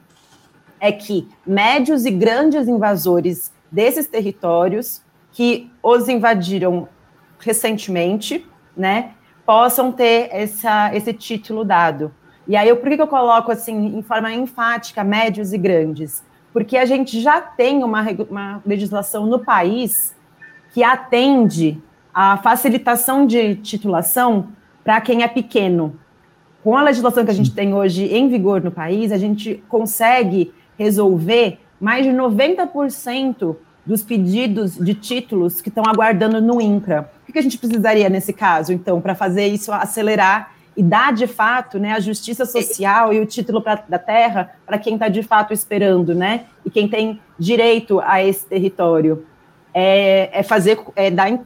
É 0.80 0.92
que 0.92 1.28
médios 1.46 2.06
e 2.06 2.12
grandes 2.12 2.68
invasores 2.68 3.52
desses 3.72 4.08
territórios 4.08 5.02
que 5.32 5.72
os 5.84 6.08
invadiram 6.08 6.88
recentemente, 7.40 8.46
né, 8.76 9.12
possam 9.46 9.92
ter 9.92 10.30
essa, 10.32 10.94
esse 10.96 11.14
título 11.14 11.64
dado. 11.64 12.12
E 12.48 12.56
aí, 12.56 12.74
por 12.76 12.90
que, 12.90 12.96
que 12.96 13.02
eu 13.02 13.08
coloco 13.08 13.52
assim, 13.52 13.98
em 13.98 14.02
forma 14.02 14.34
enfática, 14.34 15.04
médios 15.04 15.54
e 15.54 15.58
grandes? 15.58 16.24
Porque 16.58 16.76
a 16.76 16.86
gente 16.86 17.22
já 17.22 17.40
tem 17.40 17.84
uma, 17.84 18.04
uma 18.28 18.64
legislação 18.66 19.28
no 19.28 19.38
país 19.38 20.16
que 20.74 20.84
atende 20.84 21.80
à 22.12 22.36
facilitação 22.38 23.28
de 23.28 23.58
titulação 23.58 24.48
para 24.84 25.00
quem 25.00 25.22
é 25.22 25.28
pequeno. 25.28 26.00
Com 26.64 26.76
a 26.76 26.82
legislação 26.82 27.24
que 27.24 27.30
a 27.30 27.34
gente 27.36 27.54
tem 27.54 27.76
hoje 27.76 28.06
em 28.06 28.28
vigor 28.28 28.60
no 28.64 28.72
país, 28.72 29.12
a 29.12 29.20
gente 29.20 29.64
consegue 29.70 30.52
resolver 30.80 31.60
mais 31.80 32.04
de 32.04 32.12
90% 32.12 33.56
dos 33.86 34.02
pedidos 34.02 34.78
de 34.78 34.96
títulos 34.96 35.62
que 35.62 35.70
estão 35.70 35.84
aguardando 35.86 36.42
no 36.42 36.60
INCRA. 36.60 37.08
O 37.30 37.32
que 37.32 37.38
a 37.38 37.44
gente 37.44 37.60
precisaria 37.60 38.10
nesse 38.10 38.34
caso, 38.34 38.74
então, 38.74 39.00
para 39.00 39.14
fazer 39.14 39.46
isso 39.46 39.72
acelerar 39.72 40.54
e 40.78 40.84
dar 40.84 41.12
de 41.12 41.26
fato 41.26 41.80
né, 41.80 41.94
a 41.94 42.00
justiça 42.00 42.46
social 42.46 43.12
e 43.12 43.20
o 43.20 43.26
título 43.26 43.64
pra, 43.64 43.84
da 43.90 43.98
terra 43.98 44.54
para 44.64 44.78
quem 44.78 44.94
está 44.94 45.08
de 45.08 45.24
fato 45.24 45.52
esperando, 45.52 46.14
né? 46.14 46.46
E 46.64 46.70
quem 46.70 46.88
tem 46.88 47.20
direito 47.38 48.00
a 48.00 48.24
esse 48.24 48.46
território. 48.46 49.26
É, 49.74 50.30
é 50.40 50.44
fazer, 50.44 50.80
é 50.96 51.10
dar 51.10 51.40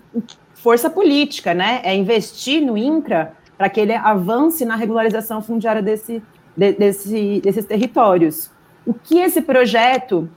força 0.54 0.90
política, 0.90 1.54
né? 1.54 1.80
É 1.84 1.96
investir 1.96 2.62
no 2.62 2.78
INCRA 2.78 3.32
para 3.58 3.70
que 3.70 3.80
ele 3.80 3.94
avance 3.94 4.66
na 4.66 4.76
regularização 4.76 5.42
fundiária 5.42 5.82
desse, 5.82 6.22
de, 6.56 6.74
desse, 6.74 7.40
desses 7.42 7.66
territórios. 7.66 8.52
O 8.86 8.94
que 8.94 9.20
esse 9.20 9.42
projeto 9.42 10.30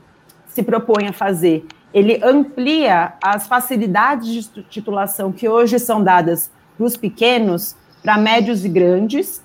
se 0.46 0.62
propõe 0.62 1.08
a 1.08 1.12
fazer? 1.12 1.66
Ele 1.92 2.20
amplia 2.22 3.14
as 3.22 3.48
facilidades 3.48 4.50
de 4.52 4.62
titulação 4.64 5.32
que 5.32 5.48
hoje 5.48 5.80
são 5.80 6.02
dadas 6.02 6.50
para 6.76 6.86
os 6.86 6.96
pequenos 6.96 7.76
para 8.04 8.18
médios 8.18 8.66
e 8.66 8.68
grandes 8.68 9.42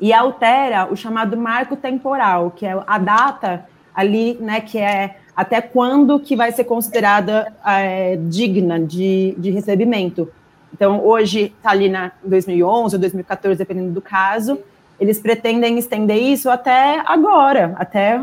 e 0.00 0.12
altera 0.12 0.90
o 0.90 0.96
chamado 0.96 1.36
marco 1.36 1.76
temporal, 1.76 2.52
que 2.52 2.64
é 2.64 2.80
a 2.86 2.98
data 2.98 3.66
ali, 3.92 4.38
né, 4.40 4.60
que 4.60 4.78
é 4.78 5.18
até 5.34 5.60
quando 5.60 6.20
que 6.20 6.36
vai 6.36 6.52
ser 6.52 6.64
considerada 6.64 7.52
é, 7.66 8.16
digna 8.16 8.78
de, 8.78 9.34
de 9.36 9.50
recebimento. 9.50 10.30
Então, 10.72 11.04
hoje 11.04 11.52
está 11.56 11.70
ali 11.70 11.88
na 11.88 12.12
2011 12.22 12.94
ou 12.94 13.00
2014, 13.00 13.58
dependendo 13.58 13.90
do 13.90 14.00
caso, 14.00 14.60
eles 14.98 15.18
pretendem 15.18 15.76
estender 15.76 16.16
isso 16.16 16.48
até 16.48 17.02
agora, 17.04 17.74
até 17.76 18.14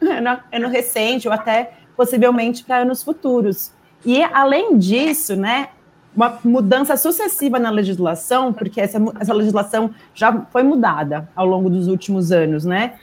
ano, 0.00 0.38
ano 0.52 0.68
recente 0.68 1.26
ou 1.26 1.32
até 1.32 1.72
possivelmente 1.96 2.62
para 2.62 2.78
anos 2.78 3.02
futuros. 3.02 3.72
E, 4.04 4.22
além 4.22 4.76
disso, 4.76 5.34
né, 5.34 5.70
uma 6.14 6.38
mudança 6.44 6.96
sucessiva 6.96 7.58
na 7.58 7.70
legislação, 7.70 8.52
porque 8.52 8.80
essa, 8.80 8.98
essa 9.20 9.32
legislação 9.32 9.90
já 10.14 10.46
foi 10.50 10.62
mudada 10.62 11.28
ao 11.34 11.46
longo 11.46 11.70
dos 11.70 11.86
últimos 11.86 12.32
anos, 12.32 12.64
né? 12.64 12.94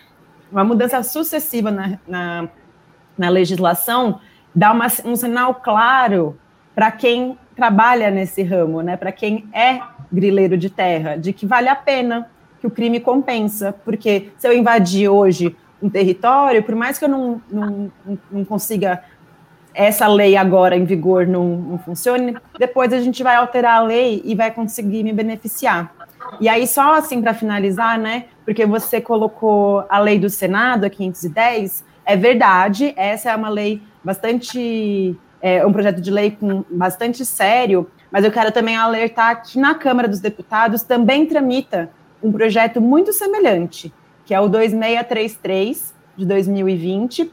Uma 0.51 0.63
mudança 0.63 1.01
sucessiva 1.03 1.71
na, 1.71 1.99
na, 2.07 2.49
na 3.17 3.29
legislação 3.29 4.19
dá 4.53 4.71
uma, 4.71 4.87
um 5.05 5.15
sinal 5.15 5.55
claro 5.55 6.37
para 6.73 6.91
quem 6.91 7.37
trabalha 7.55 8.11
nesse 8.11 8.43
ramo, 8.43 8.81
né? 8.81 8.97
Para 8.97 9.11
quem 9.11 9.47
é 9.53 9.79
grileiro 10.11 10.57
de 10.57 10.69
terra, 10.69 11.15
de 11.15 11.33
que 11.33 11.45
vale 11.45 11.69
a 11.69 11.75
pena, 11.75 12.29
que 12.59 12.67
o 12.67 12.71
crime 12.71 12.99
compensa, 12.99 13.73
porque 13.83 14.31
se 14.37 14.47
eu 14.47 14.53
invadir 14.53 15.09
hoje 15.09 15.55
um 15.81 15.89
território, 15.89 16.63
por 16.63 16.75
mais 16.75 16.97
que 16.97 17.05
eu 17.05 17.09
não, 17.09 17.41
não, 17.49 17.91
não 18.31 18.45
consiga 18.45 19.03
essa 19.75 20.07
lei 20.07 20.37
agora 20.37 20.75
em 20.75 20.85
vigor 20.85 21.27
não, 21.27 21.57
não 21.57 21.77
funcione, 21.77 22.35
depois 22.57 22.93
a 22.93 22.99
gente 22.99 23.21
vai 23.21 23.35
alterar 23.35 23.79
a 23.79 23.83
lei 23.83 24.21
e 24.23 24.33
vai 24.33 24.49
conseguir 24.49 25.03
me 25.03 25.11
beneficiar. 25.11 25.93
E 26.39 26.49
aí, 26.49 26.65
só 26.65 26.95
assim 26.95 27.21
para 27.21 27.33
finalizar, 27.33 27.99
né? 27.99 28.25
Porque 28.43 28.65
você 28.65 28.99
colocou 28.99 29.85
a 29.89 29.99
lei 29.99 30.17
do 30.17 30.29
Senado, 30.29 30.85
a 30.85 30.89
510, 30.89 31.83
é 32.05 32.15
verdade, 32.15 32.93
essa 32.95 33.31
é 33.31 33.35
uma 33.35 33.49
lei 33.49 33.81
bastante. 34.03 35.15
É 35.41 35.63
um 35.65 35.71
projeto 35.71 36.01
de 36.01 36.09
lei 36.09 36.31
com 36.31 36.63
bastante 36.71 37.23
sério, 37.23 37.87
mas 38.09 38.25
eu 38.25 38.31
quero 38.31 38.51
também 38.51 38.75
alertar 38.75 39.43
que 39.43 39.59
na 39.59 39.75
Câmara 39.75 40.07
dos 40.07 40.19
Deputados 40.19 40.81
também 40.81 41.25
tramita 41.25 41.89
um 42.23 42.31
projeto 42.31 42.81
muito 42.81 43.13
semelhante, 43.13 43.93
que 44.25 44.33
é 44.33 44.39
o 44.39 44.47
2633 44.47 45.93
de 46.17 46.25
2020, 46.25 47.31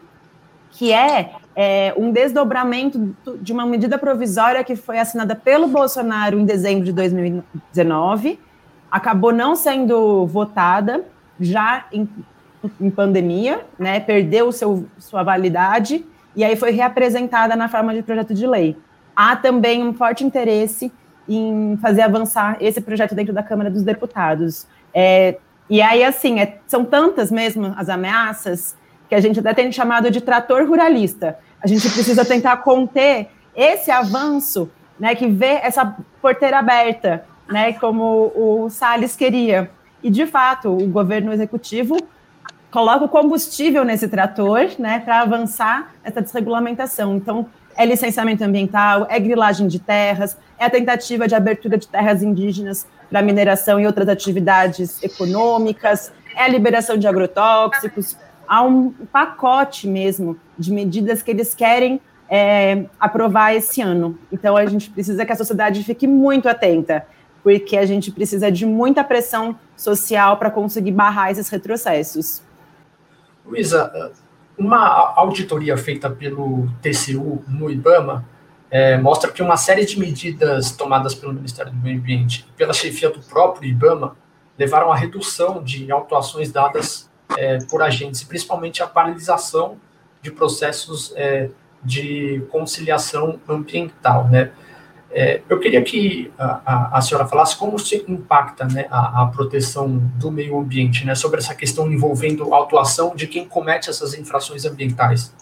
que 0.73 0.93
é, 0.93 1.33
é 1.55 1.95
um 1.97 2.11
desdobramento 2.11 3.15
de 3.41 3.53
uma 3.53 3.67
medida 3.67 3.99
provisória 3.99 4.63
que 4.65 4.75
foi 4.75 4.99
assinada 4.99 5.35
pelo 5.35 5.69
Bolsonaro 5.69 6.39
em 6.39 6.45
dezembro 6.45 6.85
de 6.85 6.93
2019, 6.93 8.39
acabou 8.91 9.33
não 9.33 9.55
sendo 9.55 10.27
votada 10.27 11.05
já 11.41 11.87
em, 11.93 12.09
em 12.81 12.91
pandemia, 12.91 13.65
né, 13.79 14.01
perdeu 14.01 14.51
seu, 14.53 14.87
sua 14.99 15.23
validade 15.23 16.05
e 16.35 16.45
aí 16.45 16.57
foi 16.57 16.71
reapresentada 16.71 17.55
na 17.57 17.69
forma 17.69 17.95
de 17.95 18.03
projeto 18.03 18.33
de 18.33 18.47
lei. 18.47 18.77
Há 19.15 19.37
também 19.37 19.83
um 19.83 19.93
forte 19.93 20.25
interesse 20.25 20.91
em 21.29 21.79
fazer 21.81 22.03
avançar 22.03 22.57
esse 22.61 22.81
projeto 22.81 23.15
dentro 23.15 23.33
da 23.33 23.43
Câmara 23.43 23.71
dos 23.71 23.83
Deputados. 23.83 24.67
É, 24.95 25.39
e 25.69 25.81
aí, 25.81 26.03
assim, 26.03 26.41
é, 26.41 26.59
são 26.67 26.85
tantas 26.85 27.31
mesmo 27.31 27.73
as 27.77 27.89
ameaças 27.89 28.77
que 29.13 29.17
a 29.17 29.21
gente 29.21 29.41
até 29.41 29.53
tem 29.53 29.71
chamado 29.71 30.11
de 30.11 30.23
trator 30.23 30.67
ruralista. 30.67 31.37
A 31.63 31.67
gente 31.67 31.83
precisa 31.91 32.25
tentar 32.25 32.57
conter 32.57 33.29
esse 33.55 33.91
avanço, 33.91 34.71
né, 34.99 35.15
que 35.15 35.27
vê 35.27 35.61
essa 35.63 35.99
porteira 36.23 36.59
aberta, 36.61 37.23
né, 37.47 37.75
como 37.75 38.33
o 38.35 38.71
Salles 38.71 39.15
queria. 39.15 39.71
E, 40.03 40.09
de 40.09 40.25
fato, 40.25 40.75
o 40.75 40.89
governo 40.89 41.31
executivo 41.31 41.99
coloca 42.71 43.05
o 43.05 43.09
combustível 43.09 43.85
nesse 43.85 44.09
trator, 44.09 44.71
né, 44.79 45.01
para 45.01 45.21
avançar 45.21 45.93
essa 46.03 46.23
desregulamentação. 46.23 47.15
Então, 47.15 47.45
é 47.77 47.85
licenciamento 47.85 48.43
ambiental, 48.43 49.07
é 49.11 49.21
grilagem 49.21 49.69
de 49.69 49.79
terras, 49.79 50.39
é 50.59 50.65
a 50.65 50.71
tentativa 50.71 51.29
de 51.29 51.35
abertura 51.35 51.77
de 51.77 51.87
terras 51.87 52.23
indígenas 52.23 52.87
para 53.11 53.21
mineração 53.21 53.79
e 53.79 53.87
outras 53.87 54.09
atividades 54.09 55.03
econômicas, 55.03 56.11
é 56.35 56.45
a 56.45 56.49
liberação 56.49 56.97
de 56.97 57.07
agrotóxicos. 57.07 58.17
Há 58.53 58.63
um 58.63 58.91
pacote 59.11 59.89
mesmo 59.89 60.39
de 60.59 60.71
medidas 60.71 61.23
que 61.23 61.31
eles 61.31 61.55
querem 61.55 61.99
é, 62.29 62.85
aprovar 63.01 63.55
esse 63.55 63.81
ano. 63.81 64.19
Então, 64.31 64.59
a 64.59 64.67
gente 64.67 64.91
precisa 64.91 65.25
que 65.25 65.33
a 65.33 65.35
sociedade 65.35 65.83
fique 65.83 66.07
muito 66.07 66.47
atenta, 66.51 67.07
porque 67.43 67.79
a 67.79 67.87
gente 67.87 68.11
precisa 68.11 68.53
de 68.53 68.67
muita 68.67 69.03
pressão 69.03 69.59
social 69.75 70.37
para 70.37 70.51
conseguir 70.51 70.93
barrar 70.93 71.31
esses 71.31 71.49
retrocessos. 71.49 72.43
Luísa, 73.43 74.13
uma 74.59 75.15
auditoria 75.17 75.79
feita 75.79 76.11
pelo 76.11 76.69
TCU 76.83 77.43
no 77.49 77.71
IBAMA 77.71 78.23
é, 78.71 78.99
mostra 78.99 79.33
que 79.33 79.41
uma 79.41 79.57
série 79.57 79.87
de 79.87 79.99
medidas 79.99 80.73
tomadas 80.73 81.15
pelo 81.15 81.33
Ministério 81.33 81.73
do 81.73 81.79
Meio 81.79 81.99
Ambiente 81.99 82.47
e 82.47 82.53
pela 82.53 82.75
chefia 82.75 83.09
do 83.09 83.21
próprio 83.21 83.71
IBAMA 83.71 84.15
levaram 84.59 84.93
à 84.93 84.95
redução 84.95 85.65
de 85.65 85.91
autuações 85.91 86.53
dadas 86.53 87.11
é, 87.37 87.59
por 87.71 87.83
agentes, 87.83 88.23
principalmente 88.23 88.83
a 88.83 88.87
paralisação 88.87 89.77
de 90.21 90.31
processos 90.31 91.13
é, 91.17 91.51
de 91.85 92.45
conciliação 92.51 93.41
ambiental, 93.49 94.29
né? 94.29 94.53
É, 95.15 95.43
eu 95.47 95.61
queria 95.61 95.83
que 95.83 96.33
a, 96.39 96.61
a, 96.65 96.99
a, 96.99 97.01
senhora 97.03 97.27
falasse 97.27 97.55
como 97.55 97.79
se 97.79 98.03
impacta 98.09 98.67
né, 98.67 98.87
a, 98.91 99.23
a, 99.23 99.27
proteção 99.27 99.99
do 100.17 100.31
meio 100.31 100.59
ambiente, 100.59 101.05
né, 101.05 101.15
sobre 101.15 101.39
essa 101.39 101.55
questão 101.55 101.93
envolvendo 101.93 102.55
a 102.55 102.63
atuação 102.63 103.15
de 103.15 103.27
quem 103.27 103.47
comete 103.47 103.91
essas 103.91 104.15
infrações 104.15 104.65
ambientais. 104.65 105.35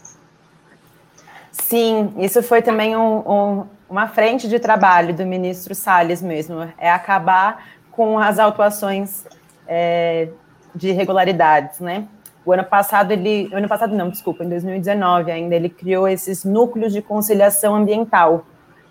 Sim, 1.52 2.12
isso 2.18 2.42
foi 2.42 2.62
também 2.62 2.96
um, 2.96 3.18
um, 3.18 3.66
uma 3.88 4.08
frente 4.08 4.48
de 4.48 4.58
trabalho 4.58 5.14
do 5.14 5.24
ministro 5.24 5.72
Salles 5.72 6.20
mesmo, 6.20 6.68
é 6.76 6.90
acabar 6.90 7.64
com 7.92 8.18
as 8.18 8.40
autuações 8.40 9.24
é, 9.68 10.30
de 10.74 10.88
irregularidades, 10.90 11.80
né? 11.80 12.06
O 12.44 12.52
ano 12.52 12.64
passado 12.64 13.12
ele, 13.12 13.50
ano 13.52 13.68
passado 13.68 13.94
não, 13.94 14.08
desculpa, 14.08 14.44
em 14.44 14.48
2019 14.48 15.30
ainda 15.30 15.54
ele 15.54 15.68
criou 15.68 16.08
esses 16.08 16.44
núcleos 16.44 16.92
de 16.92 17.02
conciliação 17.02 17.74
ambiental, 17.76 18.46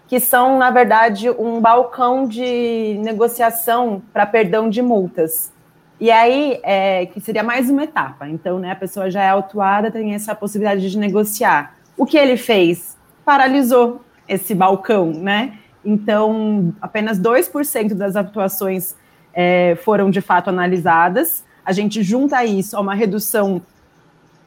que 0.07 0.19
são, 0.19 0.57
na 0.57 0.71
verdade, 0.71 1.29
um 1.29 1.59
balcão 1.59 2.27
de 2.27 2.97
negociação 3.03 4.01
para 4.13 4.25
perdão 4.25 4.69
de 4.69 4.81
multas. 4.81 5.51
E 5.99 6.09
aí, 6.09 6.59
é, 6.63 7.07
que 7.07 7.19
seria 7.19 7.43
mais 7.43 7.69
uma 7.69 7.83
etapa. 7.83 8.27
Então, 8.27 8.57
né, 8.57 8.71
a 8.71 8.75
pessoa 8.75 9.11
já 9.11 9.21
é 9.21 9.29
autuada, 9.29 9.91
tem 9.91 10.13
essa 10.13 10.33
possibilidade 10.33 10.89
de 10.89 10.97
negociar. 10.97 11.75
O 11.97 12.05
que 12.05 12.17
ele 12.17 12.37
fez? 12.37 12.97
Paralisou 13.25 14.01
esse 14.27 14.55
balcão, 14.55 15.11
né? 15.11 15.57
Então, 15.83 16.73
apenas 16.81 17.19
2% 17.19 17.93
das 17.93 18.15
atuações 18.15 18.95
é, 19.33 19.77
foram 19.83 20.09
de 20.09 20.21
fato 20.21 20.49
analisadas. 20.49 21.43
A 21.69 21.71
gente 21.71 22.01
junta 22.01 22.43
isso 22.43 22.75
a 22.75 22.79
uma 22.79 22.95
redução 22.95 23.61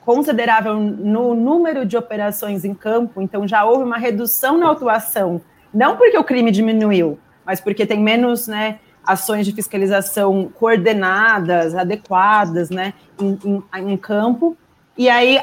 considerável 0.05 0.81
no 0.81 1.35
número 1.35 1.87
de 1.87 1.97
operações 1.97 2.65
em 2.65 2.75
campo, 2.75 3.23
então 3.23 3.47
já 3.47 3.65
houve 3.65 3.85
uma 3.85 3.99
redução 3.99 4.59
na 4.59 4.73
atuação 4.73 5.41
não 5.73 5.97
porque 5.97 6.19
o 6.19 6.25
crime 6.25 6.51
diminuiu, 6.51 7.19
mas 7.47 7.61
porque 7.61 7.87
tem 7.87 8.01
menos 8.01 8.47
né, 8.47 8.79
ações 9.05 9.47
de 9.47 9.53
fiscalização 9.53 10.51
coordenadas, 10.59 11.75
adequadas 11.75 12.69
né, 12.69 12.93
em, 13.19 13.39
em, 13.45 13.93
em 13.93 13.97
campo. 13.97 14.57
E 14.99 15.09
aí, 15.09 15.41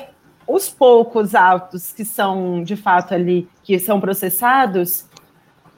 os 0.48 0.70
poucos 0.70 1.34
autos 1.34 1.92
que 1.92 2.06
são, 2.06 2.64
de 2.64 2.76
fato, 2.76 3.14
ali, 3.14 3.50
que 3.64 3.80
são 3.80 4.00
processados, 4.00 5.06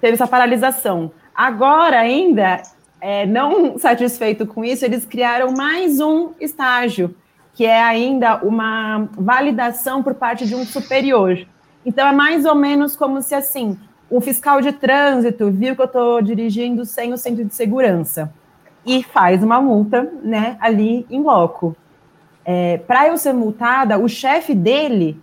teve 0.01 0.13
essa 0.13 0.27
paralisação. 0.27 1.11
Agora, 1.33 1.99
ainda, 1.99 2.61
é, 3.01 3.25
não 3.25 3.79
satisfeito 3.79 4.45
com 4.45 4.63
isso, 4.63 4.85
eles 4.85 5.03
criaram 5.03 5.51
mais 5.51 5.99
um 5.99 6.31
estágio, 6.39 7.15
que 7.53 7.65
é 7.65 7.81
ainda 7.81 8.37
uma 8.43 9.09
validação 9.17 10.03
por 10.03 10.13
parte 10.13 10.45
de 10.45 10.55
um 10.55 10.63
superior. 10.63 11.45
Então, 11.83 12.07
é 12.07 12.11
mais 12.11 12.45
ou 12.45 12.53
menos 12.53 12.95
como 12.95 13.21
se, 13.21 13.33
assim, 13.33 13.77
o 14.09 14.21
fiscal 14.21 14.61
de 14.61 14.71
trânsito 14.71 15.49
viu 15.49 15.75
que 15.75 15.81
eu 15.81 15.85
estou 15.85 16.21
dirigindo 16.21 16.85
sem 16.85 17.11
o 17.11 17.17
centro 17.17 17.43
de 17.43 17.55
segurança 17.55 18.31
e 18.85 19.01
faz 19.03 19.43
uma 19.43 19.59
multa, 19.59 20.11
né, 20.23 20.57
ali 20.59 21.05
em 21.09 21.21
loco. 21.21 21.75
É, 22.45 22.77
Para 22.77 23.07
eu 23.07 23.17
ser 23.17 23.33
multada, 23.33 23.97
o 23.97 24.07
chefe 24.07 24.53
dele 24.53 25.19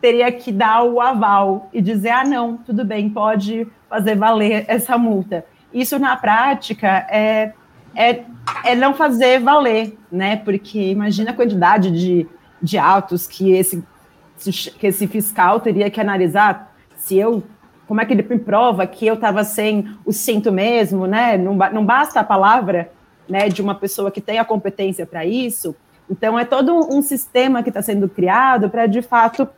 teria 0.00 0.30
que 0.32 0.50
dar 0.50 0.82
o 0.82 1.00
aval 1.00 1.68
e 1.72 1.80
dizer: 1.80 2.10
ah, 2.10 2.24
não, 2.24 2.56
tudo 2.56 2.84
bem, 2.84 3.08
pode 3.08 3.66
fazer 3.88 4.16
valer 4.16 4.64
essa 4.68 4.98
multa. 4.98 5.44
Isso 5.72 5.98
na 5.98 6.16
prática 6.16 7.06
é, 7.10 7.52
é, 7.94 8.24
é 8.64 8.74
não 8.74 8.94
fazer 8.94 9.40
valer, 9.40 9.96
né? 10.10 10.36
Porque 10.36 10.90
imagina 10.90 11.30
a 11.30 11.34
quantidade 11.34 11.90
de, 11.90 12.26
de 12.60 12.78
autos 12.78 13.26
que 13.26 13.52
esse, 13.52 13.82
que 14.78 14.86
esse 14.86 15.06
fiscal 15.06 15.60
teria 15.60 15.90
que 15.90 16.00
analisar. 16.00 16.74
Se 16.96 17.16
eu 17.16 17.42
como 17.86 18.00
é 18.00 18.06
que 18.06 18.14
ele 18.14 18.22
me 18.22 18.38
prova 18.38 18.86
que 18.86 19.06
eu 19.06 19.14
estava 19.14 19.44
sem 19.44 19.94
o 20.04 20.12
cinto 20.12 20.50
mesmo, 20.50 21.06
né? 21.06 21.36
Não, 21.36 21.54
não 21.54 21.84
basta 21.84 22.20
a 22.20 22.24
palavra 22.24 22.90
né, 23.28 23.48
de 23.48 23.60
uma 23.60 23.74
pessoa 23.74 24.10
que 24.10 24.20
tem 24.20 24.38
a 24.38 24.44
competência 24.44 25.04
para 25.04 25.26
isso. 25.26 25.76
Então, 26.08 26.38
é 26.38 26.44
todo 26.44 26.74
um 26.74 27.02
sistema 27.02 27.62
que 27.62 27.68
está 27.68 27.82
sendo 27.82 28.08
criado 28.08 28.70
para, 28.70 28.86
de 28.86 29.02
fato, 29.02 29.48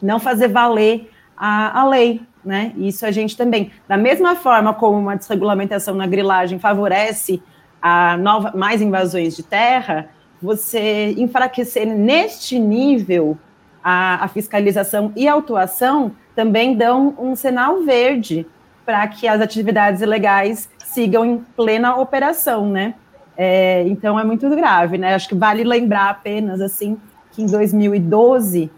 não 0.00 0.18
fazer 0.18 0.48
valer 0.48 1.10
a, 1.36 1.80
a 1.80 1.88
lei. 1.88 2.20
Né? 2.44 2.72
Isso 2.76 3.06
a 3.06 3.10
gente 3.10 3.36
também, 3.36 3.70
da 3.86 3.96
mesma 3.96 4.34
forma 4.34 4.74
como 4.74 4.98
uma 4.98 5.16
desregulamentação 5.16 5.94
na 5.94 6.06
grilagem 6.06 6.58
favorece 6.58 7.40
a 7.80 8.16
nova, 8.16 8.52
mais 8.56 8.82
invasões 8.82 9.36
de 9.36 9.42
terra, 9.42 10.08
você 10.40 11.14
enfraquecer 11.18 11.86
neste 11.86 12.58
nível 12.58 13.38
a, 13.82 14.24
a 14.24 14.28
fiscalização 14.28 15.12
e 15.14 15.28
a 15.28 15.32
autuação 15.32 16.12
também 16.34 16.76
dão 16.76 17.14
um 17.18 17.36
sinal 17.36 17.82
verde 17.82 18.46
para 18.84 19.06
que 19.06 19.28
as 19.28 19.40
atividades 19.40 20.00
ilegais 20.00 20.68
sigam 20.84 21.24
em 21.24 21.38
plena 21.56 21.96
operação, 21.96 22.68
né? 22.68 22.94
É, 23.36 23.82
então 23.86 24.18
é 24.18 24.24
muito 24.24 24.48
grave, 24.50 24.98
né? 24.98 25.14
Acho 25.14 25.28
que 25.28 25.34
vale 25.34 25.64
lembrar 25.64 26.10
apenas 26.10 26.60
assim 26.60 26.98
que 27.30 27.42
em 27.42 27.46
2012 27.46 28.70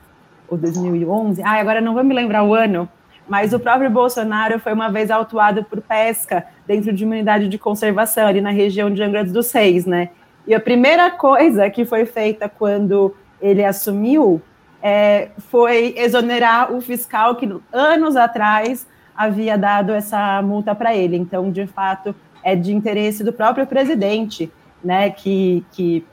ou 0.49 0.57
2011, 0.57 1.43
ah, 1.43 1.59
agora 1.59 1.81
não 1.81 1.95
vou 1.95 2.05
me 2.05 2.15
lembrar 2.15 2.45
o 2.45 2.55
ano, 2.55 2.89
mas 3.29 3.53
o 3.53 3.59
próprio 3.59 3.91
Bolsonaro 3.91 4.59
foi 4.59 4.73
uma 4.73 4.91
vez 4.91 5.11
autuado 5.11 5.65
por 5.65 5.81
pesca 5.81 6.45
dentro 6.67 6.93
de 6.93 7.05
uma 7.05 7.15
unidade 7.15 7.49
de 7.49 7.59
conservação 7.59 8.27
ali 8.27 8.41
na 8.41 8.51
região 8.51 8.91
de 8.91 9.03
Angra 9.03 9.25
dos 9.25 9.51
Reis, 9.53 9.87
né? 9.87 10.11
E 10.47 10.55
a 10.55 10.61
primeira 10.61 11.11
coisa 11.11 11.71
que 11.71 11.85
foi 11.85 12.05
feita 12.05 12.49
quando 12.49 13.15
ele 13.41 13.65
assumiu 13.65 14.43
é, 14.83 15.31
foi 15.51 15.95
exonerar 15.97 16.73
o 16.73 16.81
fiscal 16.81 17.37
que 17.37 17.49
anos 17.73 18.17
atrás 18.17 18.87
havia 19.17 19.57
dado 19.57 19.93
essa 19.93 20.43
multa 20.43 20.75
para 20.75 20.95
ele. 20.95 21.17
Então, 21.17 21.51
de 21.51 21.67
fato, 21.67 22.15
é 22.43 22.55
de 22.55 22.75
interesse 22.75 23.25
do 23.25 23.33
próprio 23.33 23.67
presidente, 23.67 24.53
né, 24.83 25.09
que, 25.09 25.65
que, 25.73 26.05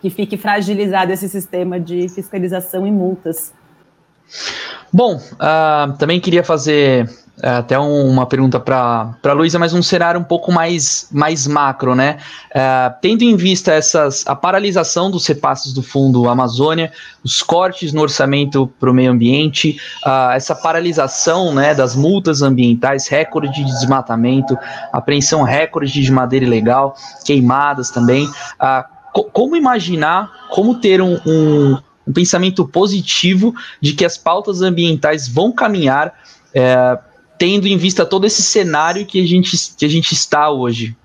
que 0.00 0.10
fique 0.10 0.36
fragilizado 0.36 1.12
esse 1.12 1.28
sistema 1.28 1.80
de 1.80 2.06
fiscalização 2.10 2.86
e 2.86 2.90
multas. 2.90 3.54
Bom, 4.92 5.16
uh, 5.16 5.92
também 5.98 6.20
queria 6.20 6.44
fazer 6.44 7.08
é 7.42 7.48
até 7.48 7.78
um, 7.78 8.08
uma 8.08 8.26
pergunta 8.26 8.60
para 8.60 9.16
a 9.24 9.32
Luísa, 9.32 9.58
mas 9.58 9.74
um 9.74 9.82
cenário 9.82 10.20
um 10.20 10.24
pouco 10.24 10.52
mais, 10.52 11.08
mais 11.10 11.48
macro, 11.48 11.94
né? 11.94 12.18
É, 12.54 12.92
tendo 13.00 13.22
em 13.22 13.34
vista 13.34 13.72
essas, 13.72 14.24
a 14.26 14.36
paralisação 14.36 15.10
dos 15.10 15.26
repasses 15.26 15.72
do 15.72 15.82
Fundo 15.82 16.28
Amazônia, 16.28 16.92
os 17.24 17.42
cortes 17.42 17.92
no 17.92 18.02
orçamento 18.02 18.68
para 18.78 18.88
o 18.88 18.94
meio 18.94 19.10
ambiente, 19.10 19.76
uh, 20.06 20.30
essa 20.30 20.54
paralisação 20.54 21.52
né, 21.52 21.74
das 21.74 21.96
multas 21.96 22.40
ambientais, 22.40 23.08
recorde 23.08 23.52
de 23.52 23.64
desmatamento, 23.64 24.56
apreensão 24.92 25.42
recorde 25.42 26.00
de 26.00 26.12
madeira 26.12 26.46
ilegal, 26.46 26.94
queimadas 27.24 27.90
também. 27.90 28.26
Uh, 28.26 28.84
co 29.12 29.24
como 29.24 29.56
imaginar, 29.56 30.30
como 30.50 30.76
ter 30.76 31.02
um, 31.02 31.18
um 31.26 31.78
um 32.06 32.12
pensamento 32.12 32.66
positivo 32.66 33.54
de 33.80 33.94
que 33.94 34.04
as 34.04 34.16
pautas 34.16 34.62
ambientais 34.62 35.28
vão 35.28 35.52
caminhar, 35.52 36.14
é, 36.52 36.98
tendo 37.38 37.66
em 37.66 37.76
vista 37.76 38.04
todo 38.04 38.26
esse 38.26 38.42
cenário 38.42 39.06
que 39.06 39.22
a 39.22 39.26
gente, 39.26 39.56
que 39.76 39.84
a 39.84 39.88
gente 39.88 40.12
está 40.12 40.50
hoje. 40.50 40.96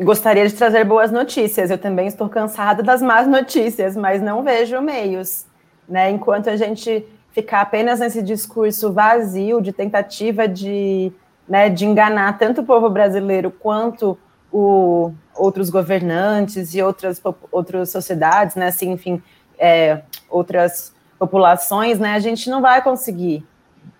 Gostaria 0.00 0.46
de 0.48 0.54
trazer 0.54 0.84
boas 0.84 1.12
notícias. 1.12 1.70
Eu 1.70 1.78
também 1.78 2.08
estou 2.08 2.28
cansada 2.28 2.82
das 2.82 3.00
más 3.00 3.28
notícias, 3.28 3.96
mas 3.96 4.20
não 4.20 4.42
vejo 4.42 4.80
meios. 4.80 5.44
Né? 5.88 6.10
Enquanto 6.10 6.50
a 6.50 6.56
gente 6.56 7.06
ficar 7.32 7.60
apenas 7.60 8.00
nesse 8.00 8.22
discurso 8.22 8.92
vazio 8.92 9.60
de 9.60 9.72
tentativa 9.72 10.48
de, 10.48 11.12
né, 11.48 11.68
de 11.68 11.84
enganar 11.84 12.38
tanto 12.38 12.60
o 12.60 12.64
povo 12.64 12.88
brasileiro 12.88 13.50
quanto 13.50 14.16
o, 14.52 15.12
outros 15.34 15.68
governantes 15.68 16.74
e 16.74 16.82
outras, 16.82 17.20
outras 17.50 17.90
sociedades, 17.90 18.54
né, 18.54 18.68
assim, 18.68 18.92
enfim, 18.92 19.20
é, 19.58 20.02
outras 20.28 20.94
populações, 21.18 21.98
né, 21.98 22.14
a 22.14 22.18
gente 22.18 22.50
não 22.50 22.60
vai 22.60 22.82
conseguir 22.82 23.44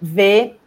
ver 0.00 0.58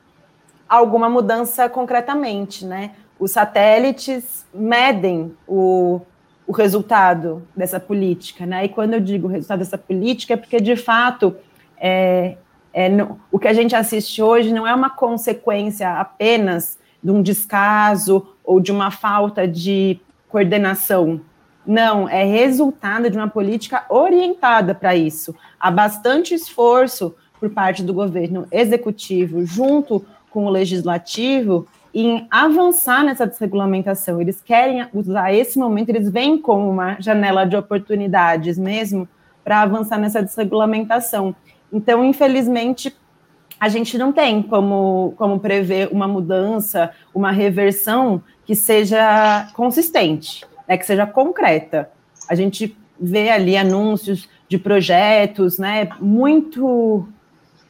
alguma 0.68 1.10
mudança 1.10 1.70
concretamente, 1.70 2.66
né? 2.66 2.92
Os 3.20 3.32
satélites 3.32 4.46
medem 4.54 5.36
o, 5.48 6.02
o 6.46 6.52
resultado 6.52 7.48
dessa 7.56 7.80
política, 7.80 8.46
né? 8.46 8.66
E 8.66 8.70
quando 8.70 8.94
eu 8.94 9.00
digo 9.00 9.28
resultado 9.28 9.60
dessa 9.60 9.78
política 9.78 10.34
é 10.34 10.38
porque 10.38 10.60
de 10.60 10.76
fato 10.76 11.36
é, 11.78 12.36
é 12.74 12.90
o 13.32 13.40
que 13.40 13.48
a 13.48 13.54
gente 13.54 13.76
assiste 13.76 14.22
hoje 14.22 14.54
não 14.54 14.68
é 14.68 14.74
uma 14.74 14.90
consequência 14.90 16.00
apenas 16.00 16.78
de 17.02 17.12
um 17.12 17.22
descaso 17.22 18.36
ou 18.44 18.60
de 18.60 18.72
uma 18.72 18.92
falta 18.92 19.48
de 19.48 20.00
coordenação 20.28 21.22
não, 21.68 22.08
é 22.08 22.24
resultado 22.24 23.10
de 23.10 23.18
uma 23.18 23.28
política 23.28 23.84
orientada 23.90 24.74
para 24.74 24.96
isso. 24.96 25.36
Há 25.60 25.70
bastante 25.70 26.34
esforço 26.34 27.14
por 27.40 27.50
parte 27.50 27.84
do 27.84 27.94
governo 27.94 28.48
executivo, 28.50 29.46
junto 29.46 30.04
com 30.32 30.46
o 30.46 30.50
legislativo, 30.50 31.68
em 31.94 32.26
avançar 32.32 33.04
nessa 33.04 33.28
desregulamentação. 33.28 34.22
Eles 34.22 34.42
querem 34.42 34.88
usar 34.94 35.34
esse 35.34 35.60
momento, 35.60 35.90
eles 35.90 36.10
vêm 36.10 36.38
como 36.38 36.70
uma 36.70 37.00
janela 37.02 37.44
de 37.44 37.58
oportunidades 37.58 38.58
mesmo 38.58 39.08
para 39.44 39.62
avançar 39.62 40.00
nessa 40.00 40.24
desregulamentação. 40.24 41.36
Então, 41.72 42.04
infelizmente, 42.04 42.96
a 43.60 43.68
gente 43.68 43.98
não 43.98 44.14
tem 44.14 44.42
como, 44.42 45.14
como 45.18 45.40
prever 45.40 45.90
uma 45.92 46.08
mudança, 46.08 46.92
uma 47.14 47.32
reversão 47.32 48.22
que 48.46 48.56
seja 48.56 49.50
consistente 49.54 50.46
né, 50.68 50.78
que 50.78 50.86
seja 50.86 51.06
concreta. 51.06 51.90
A 52.30 52.36
gente 52.36 52.78
vê 53.00 53.30
ali 53.30 53.56
anúncios 53.56 54.28
de 54.50 54.58
projetos, 54.58 55.58
né, 55.58 55.90
muito 56.00 57.08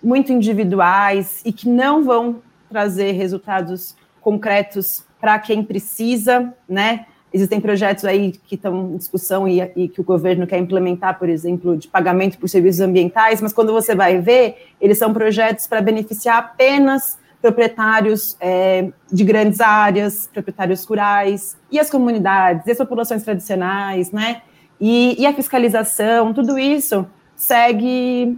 muito 0.02 0.32
individuais 0.32 1.42
e 1.44 1.52
que 1.52 1.68
não 1.68 2.04
vão 2.04 2.42
trazer 2.70 3.14
resultados 3.14 3.96
concretos 4.22 5.04
para 5.20 5.40
quem 5.40 5.64
precisa, 5.64 6.54
né? 6.70 7.06
Existem 7.34 7.60
projetos 7.60 8.06
aí 8.06 8.32
que 8.32 8.56
estão 8.56 8.94
em 8.94 8.98
discussão 8.98 9.48
e, 9.48 9.60
e, 9.76 9.90
que 9.90 10.00
o 10.00 10.04
governo 10.04 10.48
quer 10.48 10.58
implementar, 10.60 11.20
por 11.20 11.28
exemplo, 11.28 11.76
de 11.76 11.88
pagamento 11.88 12.38
por 12.38 12.48
serviços 12.48 12.80
ambientais, 12.80 13.42
mas 13.42 13.52
quando 13.52 13.74
você 13.74 13.94
vai 13.94 14.20
ver, 14.20 14.68
eles 14.80 14.98
são 14.98 15.12
projetos 15.12 15.68
para 15.68 15.82
beneficiar 15.82 16.38
apenas 16.38 17.18
proprietários 17.42 18.36
é, 18.40 18.90
de 19.12 19.24
grandes 19.24 19.62
áreas, 19.62 20.30
proprietários 20.34 20.84
rurais, 20.84 21.58
e 21.72 21.80
as 21.80 21.90
comunidades, 21.90 22.66
e 22.66 22.72
as 22.72 22.78
populações 22.78 23.24
tradicionais, 23.24 24.12
né? 24.12 24.42
E, 24.80 25.20
e 25.20 25.26
a 25.26 25.34
fiscalização, 25.34 26.34
tudo 26.34 26.58
isso 26.58 27.08
segue, 27.36 28.38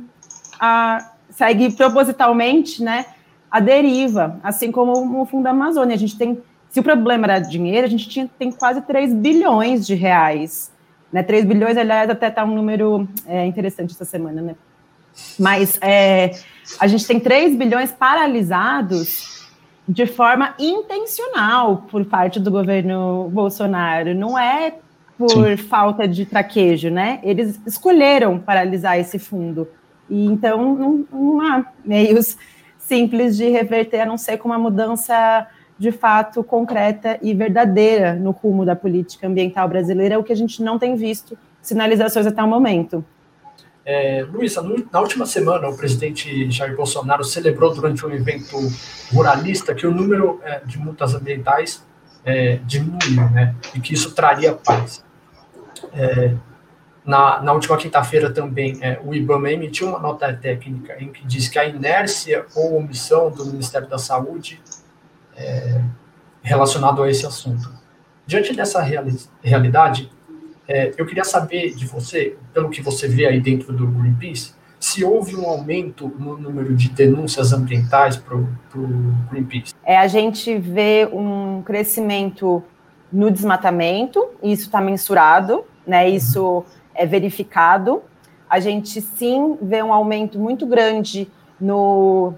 a, 0.60 1.12
segue 1.30 1.72
propositalmente, 1.72 2.84
né? 2.84 3.06
A 3.50 3.60
deriva, 3.60 4.40
assim 4.44 4.72
como 4.72 5.22
o 5.22 5.26
Fundo 5.26 5.44
da 5.44 5.52
Amazônia. 5.52 5.96
A 5.96 6.00
gente 6.00 6.18
tem, 6.18 6.40
se 6.70 6.80
o 6.80 6.84
problema 6.84 7.26
era 7.26 7.40
dinheiro, 7.40 7.88
a 7.88 7.90
gente 7.90 8.08
tinha, 8.08 8.30
tem 8.38 8.52
quase 8.52 8.82
3 8.82 9.14
bilhões 9.14 9.88
de 9.88 9.96
reais. 9.96 10.72
Né? 11.12 11.24
3 11.24 11.46
bilhões, 11.46 11.76
aliás, 11.76 12.10
até 12.10 12.28
está 12.28 12.46
um 12.46 12.54
número 12.54 13.08
é, 13.26 13.46
interessante 13.46 13.94
essa 13.94 14.06
semana, 14.06 14.42
né? 14.42 14.56
Mas 15.38 15.78
é, 15.82 16.32
a 16.80 16.88
gente 16.88 17.06
tem 17.08 17.20
3 17.20 17.56
bilhões 17.56 17.92
paralisados 17.92 19.48
de 19.88 20.06
forma 20.06 20.54
intencional 20.60 21.86
por 21.90 22.06
parte 22.06 22.40
do 22.40 22.52
governo 22.52 23.30
Bolsonaro. 23.32 24.14
Não 24.14 24.38
é 24.38 24.76
por 25.18 25.30
Sim. 25.30 25.58
falta 25.58 26.08
de 26.08 26.26
traquejo, 26.26 26.90
né? 26.90 27.20
Eles 27.24 27.60
escolheram 27.66 28.40
paralisar 28.40 29.00
esse 29.00 29.18
fundo. 29.20 29.68
E 30.10 30.26
então 30.26 30.76
não, 30.76 31.06
não 31.12 31.42
há 31.42 31.66
meios 31.84 32.38
simples 32.78 33.36
de 33.36 33.50
reverter, 33.50 34.02
a 34.02 34.06
não 34.06 34.18
ser 34.18 34.38
com 34.38 34.48
uma 34.48 34.58
mudança 34.58 35.48
de 35.78 35.92
fato 35.92 36.44
concreta 36.44 37.18
e 37.22 37.34
verdadeira 37.34 38.14
no 38.16 38.32
rumo 38.32 38.66
da 38.66 38.76
política 38.76 39.28
ambiental 39.28 39.68
brasileira, 39.68 40.20
o 40.20 40.24
que 40.24 40.34
a 40.34 40.36
gente 40.36 40.62
não 40.62 40.78
tem 40.78 40.96
visto 40.96 41.38
sinalizações 41.62 42.26
até 42.26 42.44
o 42.44 42.48
momento. 42.48 43.04
É, 43.86 44.24
Luísa, 44.24 44.62
na 44.92 45.00
última 45.00 45.26
semana, 45.26 45.68
o 45.68 45.76
presidente 45.76 46.50
Jair 46.52 46.76
Bolsonaro 46.76 47.24
celebrou 47.24 47.74
durante 47.74 48.06
um 48.06 48.12
evento 48.12 48.56
ruralista 49.12 49.74
que 49.74 49.88
o 49.88 49.92
número 49.92 50.40
é, 50.44 50.60
de 50.60 50.78
multas 50.78 51.16
ambientais 51.16 51.84
é, 52.24 52.60
diminuiu, 52.66 53.30
né? 53.32 53.56
E 53.74 53.80
que 53.80 53.94
isso 53.94 54.14
traria 54.14 54.54
paz. 54.54 55.04
É, 55.94 56.36
na, 57.06 57.42
na, 57.42 57.54
última 57.54 57.78
quinta-feira 57.78 58.30
também, 58.32 58.78
é, 58.82 59.00
o 59.04 59.16
IBAMA 59.16 59.52
emitiu 59.52 59.88
uma 59.88 60.00
nota 60.00 60.32
técnica 60.34 61.02
em 61.02 61.12
que 61.12 61.26
diz 61.26 61.48
que 61.48 61.58
a 61.58 61.66
inércia 61.66 62.46
ou 62.54 62.78
omissão 62.78 63.32
do 63.32 63.46
Ministério 63.46 63.88
da 63.88 63.98
Saúde 63.98 64.62
é 65.36 65.82
relacionado 66.42 67.02
a 67.02 67.10
esse 67.10 67.26
assunto. 67.26 67.72
Diante 68.26 68.54
dessa 68.56 68.82
reali 68.82 69.18
realidade, 69.42 70.12
é, 70.70 70.94
eu 71.00 71.06
queria 71.08 71.24
saber 71.24 71.74
de 71.74 71.88
você, 71.88 72.38
pelo 72.54 72.70
que 72.70 72.80
você 72.80 73.08
vê 73.08 73.26
aí 73.26 73.42
dentro 73.42 73.74
do 73.74 73.88
Greenpeace, 73.88 74.54
se 74.80 75.04
houve 75.04 75.36
um 75.36 75.50
aumento 75.50 76.14
no 76.20 76.38
número 76.38 76.76
de 76.76 76.90
denúncias 76.90 77.52
ambientais 77.52 78.16
para 78.16 78.38
o 78.38 78.48
Greenpeace. 79.32 79.74
É, 79.84 79.98
a 79.98 80.08
gente 80.08 80.56
vê 80.60 81.10
um 81.12 81.64
crescimento 81.64 82.64
no 83.12 83.32
desmatamento, 83.32 84.30
isso 84.44 84.66
está 84.68 84.80
mensurado, 84.80 85.66
né? 85.88 86.08
Isso 86.08 86.64
é 86.94 87.04
verificado. 87.04 88.04
A 88.48 88.60
gente 88.60 89.02
sim 89.02 89.58
vê 89.60 89.82
um 89.82 89.92
aumento 89.92 90.38
muito 90.38 90.68
grande 90.68 91.28
no 91.60 92.36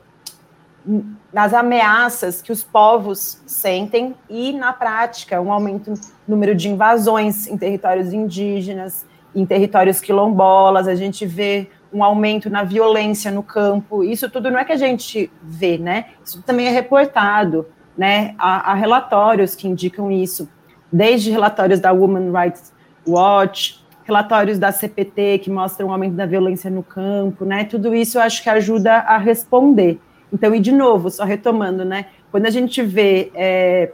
nas 1.31 1.53
ameaças 1.53 2.41
que 2.41 2.51
os 2.51 2.63
povos 2.63 3.41
sentem 3.45 4.15
e, 4.29 4.51
na 4.51 4.73
prática, 4.73 5.39
um 5.39 5.51
aumento 5.51 5.91
no 5.91 5.97
número 6.27 6.55
de 6.55 6.69
invasões 6.69 7.47
em 7.47 7.57
territórios 7.57 8.13
indígenas, 8.13 9.05
em 9.35 9.45
territórios 9.45 10.01
quilombolas, 10.01 10.87
a 10.87 10.95
gente 10.95 11.25
vê 11.25 11.69
um 11.93 12.03
aumento 12.03 12.49
na 12.49 12.63
violência 12.63 13.31
no 13.31 13.43
campo. 13.43 14.03
Isso 14.03 14.29
tudo 14.29 14.49
não 14.49 14.59
é 14.59 14.65
que 14.65 14.71
a 14.71 14.77
gente 14.77 15.31
vê, 15.43 15.77
né? 15.77 16.05
Isso 16.23 16.41
também 16.41 16.67
é 16.67 16.71
reportado, 16.71 17.67
né? 17.97 18.33
Há, 18.37 18.71
há 18.71 18.73
relatórios 18.73 19.55
que 19.55 19.67
indicam 19.67 20.11
isso, 20.11 20.49
desde 20.91 21.31
relatórios 21.31 21.79
da 21.79 21.91
Women 21.91 22.31
Rights 22.31 22.73
Watch, 23.07 23.81
relatórios 24.03 24.57
da 24.57 24.71
CPT 24.71 25.39
que 25.39 25.49
mostram 25.49 25.87
um 25.87 25.91
aumento 25.91 26.15
da 26.15 26.25
violência 26.25 26.69
no 26.69 26.83
campo, 26.83 27.45
né? 27.45 27.65
Tudo 27.65 27.93
isso 27.93 28.17
eu 28.17 28.21
acho 28.21 28.41
que 28.41 28.49
ajuda 28.49 28.93
a 28.93 29.17
responder. 29.17 29.99
Então, 30.31 30.55
e 30.55 30.59
de 30.59 30.71
novo, 30.71 31.09
só 31.09 31.23
retomando, 31.23 31.83
né? 31.83 32.05
Quando 32.31 32.45
a 32.45 32.49
gente 32.49 32.81
vê 32.81 33.31
é, 33.35 33.91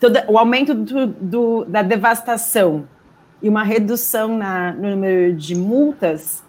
todo, 0.00 0.18
o 0.28 0.36
aumento 0.36 0.74
do, 0.74 1.06
do, 1.06 1.64
da 1.64 1.82
devastação 1.82 2.88
e 3.40 3.48
uma 3.48 3.62
redução 3.62 4.36
na, 4.36 4.72
no 4.72 4.90
número 4.90 5.32
de 5.34 5.54
multas, 5.54 6.42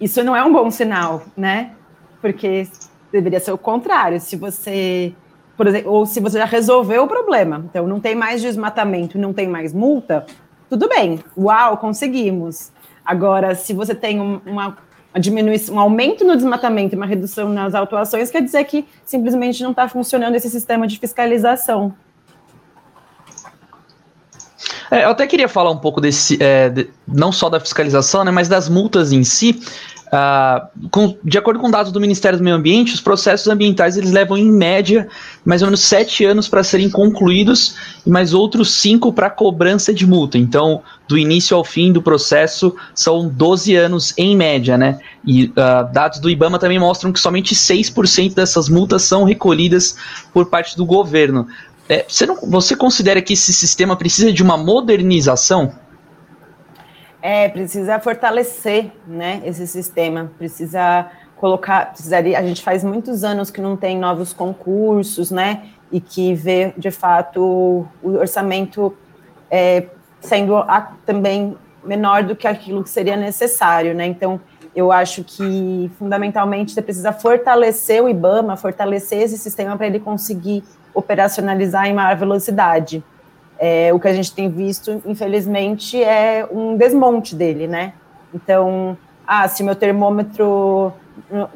isso 0.00 0.24
não 0.24 0.34
é 0.34 0.42
um 0.42 0.52
bom 0.52 0.70
sinal, 0.70 1.22
né? 1.36 1.72
Porque 2.20 2.68
deveria 3.12 3.38
ser 3.38 3.52
o 3.52 3.58
contrário. 3.58 4.20
Se 4.20 4.36
você, 4.36 5.14
por 5.56 5.68
exemplo, 5.68 5.92
ou 5.92 6.04
se 6.04 6.18
você 6.20 6.38
já 6.38 6.44
resolveu 6.44 7.04
o 7.04 7.08
problema, 7.08 7.64
então 7.68 7.86
não 7.86 8.00
tem 8.00 8.14
mais 8.14 8.42
desmatamento, 8.42 9.18
não 9.18 9.32
tem 9.32 9.48
mais 9.48 9.72
multa, 9.72 10.26
tudo 10.68 10.88
bem. 10.88 11.20
Uau, 11.36 11.76
conseguimos. 11.78 12.72
Agora, 13.04 13.54
se 13.54 13.72
você 13.72 13.94
tem 13.94 14.20
uma 14.20 14.42
uma 14.44 14.76
diminuição, 15.18 15.74
um 15.74 15.80
aumento 15.80 16.24
no 16.24 16.36
desmatamento 16.36 16.94
e 16.94 16.96
uma 16.96 17.06
redução 17.06 17.48
nas 17.48 17.74
autuações, 17.74 18.30
quer 18.30 18.42
dizer 18.42 18.62
que 18.64 18.86
simplesmente 19.04 19.62
não 19.62 19.70
está 19.70 19.88
funcionando 19.88 20.34
esse 20.36 20.48
sistema 20.48 20.86
de 20.86 20.98
fiscalização. 20.98 21.94
É, 24.90 25.04
eu 25.04 25.10
até 25.10 25.26
queria 25.26 25.48
falar 25.48 25.70
um 25.70 25.78
pouco 25.78 26.00
desse, 26.00 26.36
é, 26.42 26.68
de, 26.68 26.90
não 27.06 27.30
só 27.30 27.48
da 27.48 27.60
fiscalização, 27.60 28.24
né, 28.24 28.30
mas 28.30 28.48
das 28.48 28.68
multas 28.68 29.12
em 29.12 29.22
si. 29.22 29.60
Uh, 30.10 30.88
com, 30.90 31.16
de 31.22 31.38
acordo 31.38 31.60
com 31.60 31.70
dados 31.70 31.92
do 31.92 32.00
Ministério 32.00 32.36
do 32.36 32.42
Meio 32.42 32.56
Ambiente, 32.56 32.92
os 32.92 33.00
processos 33.00 33.46
ambientais 33.46 33.96
eles 33.96 34.10
levam 34.10 34.36
em 34.36 34.50
média 34.50 35.06
mais 35.44 35.62
ou 35.62 35.68
menos 35.68 35.82
sete 35.82 36.24
anos 36.24 36.48
para 36.48 36.64
serem 36.64 36.90
concluídos 36.90 37.76
e 38.04 38.10
mais 38.10 38.34
outros 38.34 38.74
cinco 38.74 39.12
para 39.12 39.30
cobrança 39.30 39.94
de 39.94 40.04
multa. 40.04 40.36
Então, 40.36 40.82
do 41.06 41.16
início 41.16 41.56
ao 41.56 41.62
fim 41.62 41.92
do 41.92 42.02
processo 42.02 42.74
são 42.92 43.28
12 43.28 43.76
anos 43.76 44.12
em 44.18 44.36
média, 44.36 44.76
né? 44.76 44.98
E 45.24 45.44
uh, 45.44 45.92
dados 45.92 46.18
do 46.18 46.28
IBAMA 46.28 46.58
também 46.58 46.78
mostram 46.78 47.12
que 47.12 47.20
somente 47.20 47.54
6% 47.54 48.34
dessas 48.34 48.68
multas 48.68 49.02
são 49.02 49.22
recolhidas 49.22 49.96
por 50.32 50.46
parte 50.46 50.76
do 50.76 50.84
governo. 50.84 51.46
É, 51.88 52.04
você, 52.08 52.26
não, 52.26 52.36
você 52.42 52.74
considera 52.74 53.22
que 53.22 53.34
esse 53.34 53.52
sistema 53.52 53.94
precisa 53.96 54.32
de 54.32 54.42
uma 54.42 54.56
modernização? 54.56 55.72
É, 57.22 57.48
precisa 57.48 57.98
fortalecer, 57.98 58.90
né, 59.06 59.42
esse 59.44 59.66
sistema, 59.66 60.30
precisa 60.38 61.10
colocar, 61.36 61.92
precisaria, 61.92 62.38
a 62.38 62.42
gente 62.42 62.62
faz 62.62 62.82
muitos 62.82 63.24
anos 63.24 63.50
que 63.50 63.60
não 63.60 63.76
tem 63.76 63.98
novos 63.98 64.32
concursos, 64.32 65.30
né, 65.30 65.64
e 65.92 66.00
que 66.00 66.34
vê, 66.34 66.72
de 66.78 66.90
fato, 66.90 67.86
o 68.02 68.10
orçamento 68.18 68.96
é, 69.50 69.86
sendo 70.20 70.56
a, 70.56 70.92
também 71.04 71.56
menor 71.84 72.22
do 72.22 72.34
que 72.34 72.46
aquilo 72.46 72.82
que 72.82 72.90
seria 72.90 73.16
necessário, 73.16 73.94
né, 73.94 74.06
então 74.06 74.40
eu 74.74 74.92
acho 74.92 75.24
que, 75.24 75.90
fundamentalmente, 75.98 76.72
você 76.72 76.80
precisa 76.80 77.12
fortalecer 77.12 78.02
o 78.02 78.08
IBAMA, 78.08 78.56
fortalecer 78.56 79.22
esse 79.22 79.36
sistema 79.36 79.76
para 79.76 79.86
ele 79.86 79.98
conseguir 79.98 80.62
operacionalizar 80.94 81.86
em 81.86 81.94
maior 81.94 82.16
velocidade. 82.16 83.02
É, 83.62 83.92
o 83.92 84.00
que 84.00 84.08
a 84.08 84.12
gente 84.14 84.34
tem 84.34 84.48
visto, 84.48 85.02
infelizmente, 85.04 86.02
é 86.02 86.48
um 86.50 86.78
desmonte 86.78 87.36
dele, 87.36 87.68
né? 87.68 87.92
Então, 88.34 88.96
ah, 89.26 89.46
se 89.46 89.62
meu 89.62 89.76
termômetro 89.76 90.94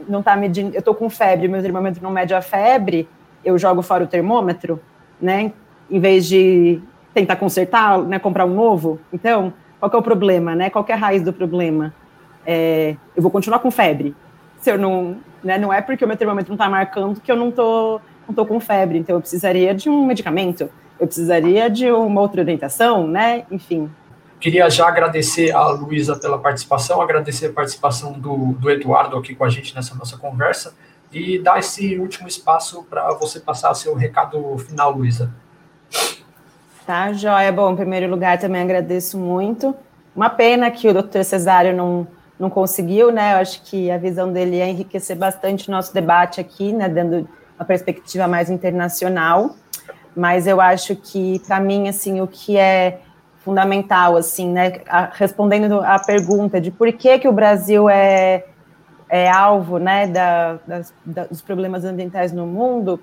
não 0.07 0.21
está 0.21 0.37
medindo, 0.37 0.75
eu 0.75 0.81
estou 0.81 0.95
com 0.95 1.09
febre, 1.09 1.49
meu 1.49 1.63
termômetro 1.63 2.03
não 2.03 2.11
mede 2.11 2.35
a 2.35 2.43
febre, 2.43 3.09
eu 3.43 3.57
jogo 3.59 3.81
fora 3.81 4.05
o 4.05 4.07
termômetro, 4.07 4.79
né? 5.21 5.51
Em 5.91 5.99
vez 5.99 6.27
de 6.27 6.79
tentar 7.15 7.37
consertar, 7.37 7.99
né, 8.01 8.19
comprar 8.19 8.45
um 8.45 8.55
novo. 8.55 9.01
Então, 9.11 9.53
qual 9.81 9.91
é 9.91 9.97
o 9.97 10.03
problema, 10.03 10.55
né? 10.55 10.69
Qual 10.69 10.85
é 10.87 10.93
a 10.93 10.97
raiz 10.97 11.23
do 11.23 11.33
problema? 11.33 11.95
É, 12.45 12.97
eu 13.17 13.23
vou 13.23 13.31
continuar 13.31 13.61
com 13.61 13.71
febre. 13.71 14.15
Se 14.59 14.71
eu 14.71 14.77
não, 14.77 15.17
né, 15.43 15.57
não 15.57 15.73
é 15.73 15.81
porque 15.81 16.05
o 16.05 16.09
meu 16.09 16.17
termômetro 16.17 16.51
não 16.51 16.57
está 16.57 16.69
marcando 16.69 17.21
que 17.21 17.33
eu 17.33 17.37
não 17.37 17.49
estou 17.49 18.01
não 18.27 18.33
estou 18.33 18.47
com 18.47 18.59
febre, 18.59 18.99
então 18.99 19.17
eu 19.17 19.21
precisaria 19.21 19.75
de 19.75 19.91
um 19.91 20.07
medicamento, 20.07 20.71
eu 20.99 21.07
precisaria 21.07 21.69
de 21.69 21.91
uma 21.91 22.21
outra 22.21 22.43
orientação, 22.43 23.07
né? 23.07 23.45
Enfim. 23.51 23.91
Queria 24.41 24.69
já 24.69 24.87
agradecer 24.87 25.53
a 25.53 25.69
Luísa 25.69 26.17
pela 26.17 26.39
participação, 26.39 27.01
agradecer 27.01 27.47
a 27.47 27.53
participação 27.53 28.13
do, 28.13 28.53
do 28.55 28.71
Eduardo 28.71 29.17
aqui 29.17 29.35
com 29.35 29.45
a 29.45 29.49
gente 29.49 29.75
nessa 29.75 29.95
nossa 29.95 30.17
conversa 30.19 30.75
e 31.11 31.39
dar 31.39 31.59
esse 31.59 31.97
último 31.99 32.29
espaço 32.29 32.85
para 32.91 33.13
você 33.15 33.41
passar 33.41 33.73
seu 33.75 33.95
recado 33.95 34.59
final, 34.59 34.91
Luísa. 34.91 35.33
Tá, 36.87 37.13
joia. 37.13 37.51
Bom, 37.51 37.73
em 37.73 37.77
primeiro 37.77 38.11
lugar, 38.11 38.39
também 38.39 38.61
agradeço 38.61 39.17
muito. 39.17 39.75
Uma 40.15 40.29
pena 40.29 40.71
que 40.71 40.89
o 40.89 40.93
doutor 40.93 41.25
Cesário 41.25 41.75
não, 41.75 42.07
não 42.39 42.51
conseguiu, 42.51 43.11
né? 43.11 43.35
Eu 43.35 43.39
acho 43.39 43.63
que 43.63 43.91
a 43.91 43.97
visão 43.97 44.31
dele 44.33 44.57
ia 44.57 44.69
enriquecer 44.69 45.17
bastante 45.17 45.69
o 45.69 45.73
nosso 45.73 45.95
debate 45.95 46.41
aqui, 46.41 46.73
né? 46.73 46.89
Dando 46.89 47.29
uma 47.59 47.65
perspectiva 47.65 48.29
mais 48.29 48.51
internacional, 48.51 49.57
mas 50.17 50.47
eu 50.47 50.61
acho 50.61 50.95
que 50.97 51.41
para 51.47 51.61
mim 51.61 51.89
assim 51.89 52.21
o 52.21 52.27
que 52.27 52.57
é 52.57 53.01
fundamental 53.45 54.17
assim, 54.17 54.51
né, 54.51 54.81
a, 54.89 55.11
respondendo 55.13 55.81
à 55.81 55.99
pergunta 55.99 56.61
de 56.61 56.71
por 56.71 56.91
que 56.93 57.19
que 57.19 57.29
o 57.29 57.33
Brasil 57.33 57.89
é, 57.89 58.45
é 59.09 59.31
alvo, 59.31 59.79
né, 59.79 60.07
da, 60.07 60.59
das, 60.67 60.95
da, 61.05 61.25
dos 61.25 61.43
problemas 61.43 61.85
ambientais 61.85 62.33
no 62.33 62.47
mundo, 62.47 62.99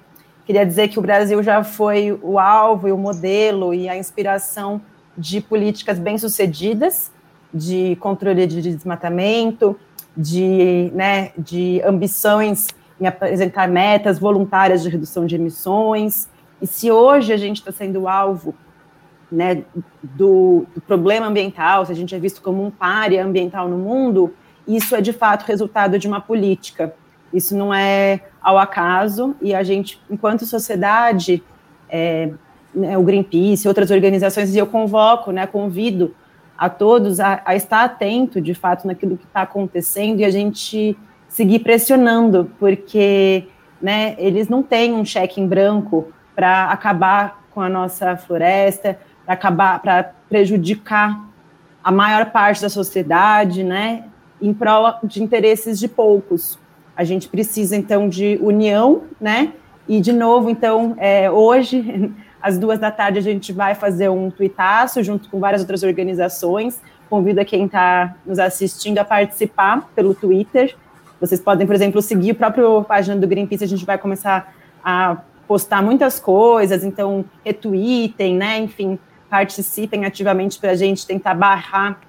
queria 0.45 0.65
dizer 0.65 0.87
que 0.87 0.97
o 0.97 1.01
Brasil 1.01 1.43
já 1.43 1.63
foi 1.63 2.17
o 2.23 2.39
alvo 2.39 2.87
e 2.87 2.91
o 2.91 2.97
modelo 2.97 3.73
e 3.73 3.87
a 3.87 3.95
inspiração 3.95 4.81
de 5.17 5.39
políticas 5.41 5.99
bem-sucedidas 5.99 7.11
de 7.53 7.95
controle 7.97 8.47
de 8.47 8.61
desmatamento, 8.61 9.77
de, 10.15 10.91
né, 10.93 11.31
de 11.37 11.81
ambições 11.83 12.67
em 12.99 13.07
apresentar 13.07 13.67
metas 13.67 14.19
voluntárias 14.19 14.83
de 14.83 14.89
redução 14.89 15.25
de 15.25 15.35
emissões. 15.35 16.29
E 16.61 16.67
se 16.67 16.91
hoje 16.91 17.33
a 17.33 17.37
gente 17.37 17.57
está 17.57 17.71
sendo 17.71 18.07
alvo 18.07 18.53
né, 19.31 19.63
do, 20.03 20.65
do, 20.75 20.81
problema 20.81 21.27
ambiental, 21.27 21.85
se 21.85 21.91
a 21.91 21.95
gente 21.95 22.13
é 22.13 22.19
visto 22.19 22.41
como 22.41 22.63
um 22.63 22.69
párea 22.69 23.25
ambiental 23.25 23.67
no 23.67 23.77
mundo, 23.77 24.33
isso 24.67 24.95
é 24.95 25.01
de 25.01 25.13
fato 25.13 25.43
resultado 25.43 25.97
de 25.97 26.07
uma 26.07 26.21
política. 26.21 26.93
Isso 27.33 27.55
não 27.55 27.73
é 27.73 28.21
ao 28.41 28.57
acaso, 28.57 29.35
e 29.41 29.55
a 29.55 29.63
gente, 29.63 30.01
enquanto 30.09 30.45
sociedade, 30.45 31.41
é, 31.89 32.31
né, 32.75 32.97
o 32.97 33.03
Greenpeace, 33.03 33.67
outras 33.67 33.89
organizações, 33.89 34.53
e 34.53 34.57
eu 34.57 34.67
convoco, 34.67 35.31
né, 35.31 35.47
convido 35.47 36.13
a 36.57 36.69
todos 36.69 37.19
a, 37.19 37.41
a 37.45 37.55
estar 37.55 37.83
atento, 37.83 38.41
de 38.41 38.53
fato, 38.53 38.85
naquilo 38.85 39.17
que 39.17 39.25
está 39.25 39.41
acontecendo 39.41 40.19
e 40.19 40.25
a 40.25 40.29
gente 40.29 40.97
seguir 41.27 41.59
pressionando, 41.59 42.51
porque 42.59 43.47
né, 43.81 44.15
eles 44.17 44.49
não 44.49 44.61
têm 44.61 44.93
um 44.93 45.05
cheque 45.05 45.39
em 45.39 45.47
branco 45.47 46.11
para 46.35 46.65
acabar 46.65 47.41
com 47.53 47.61
a 47.61 47.69
nossa 47.69 48.15
floresta, 48.15 48.97
para 49.25 49.33
acabar, 49.33 49.81
para 49.81 50.11
prejudicar 50.29 51.27
a 51.83 51.91
maior 51.91 52.31
parte 52.31 52.61
da 52.61 52.69
sociedade, 52.69 53.63
né, 53.63 54.05
em 54.41 54.53
prol 54.53 54.93
de 55.03 55.21
interesses 55.21 55.79
de 55.79 55.87
poucos. 55.87 56.57
A 56.95 57.03
gente 57.03 57.27
precisa 57.27 57.75
então 57.75 58.07
de 58.07 58.37
união, 58.41 59.03
né? 59.19 59.53
E 59.87 59.99
de 59.99 60.13
novo, 60.13 60.49
então, 60.49 60.95
é, 60.97 61.29
hoje 61.29 62.13
às 62.41 62.57
duas 62.57 62.79
da 62.79 62.91
tarde 62.91 63.19
a 63.19 63.21
gente 63.21 63.51
vai 63.51 63.75
fazer 63.75 64.09
um 64.09 64.29
tuitaço 64.29 65.03
junto 65.03 65.29
com 65.29 65.39
várias 65.39 65.61
outras 65.61 65.83
organizações. 65.83 66.81
Convido 67.09 67.41
a 67.41 67.45
quem 67.45 67.65
está 67.65 68.15
nos 68.25 68.39
assistindo 68.39 68.99
a 68.99 69.05
participar 69.05 69.89
pelo 69.95 70.13
Twitter. 70.13 70.75
Vocês 71.19 71.39
podem, 71.39 71.67
por 71.67 71.75
exemplo, 71.75 72.01
seguir 72.01 72.31
a 72.31 72.35
própria 72.35 72.81
página 72.83 73.15
do 73.15 73.27
Greenpeace, 73.27 73.63
a 73.63 73.67
gente 73.67 73.85
vai 73.85 73.97
começar 73.97 74.53
a 74.83 75.17
postar 75.51 75.83
muitas 75.83 76.17
coisas, 76.17 76.81
então 76.81 77.25
retweetem, 77.43 78.37
né? 78.37 78.57
Enfim, 78.57 78.97
participem 79.29 80.05
ativamente 80.05 80.57
para 80.57 80.71
a 80.71 80.75
gente 80.75 81.05
tentar 81.05 81.33
barrar 81.33 81.99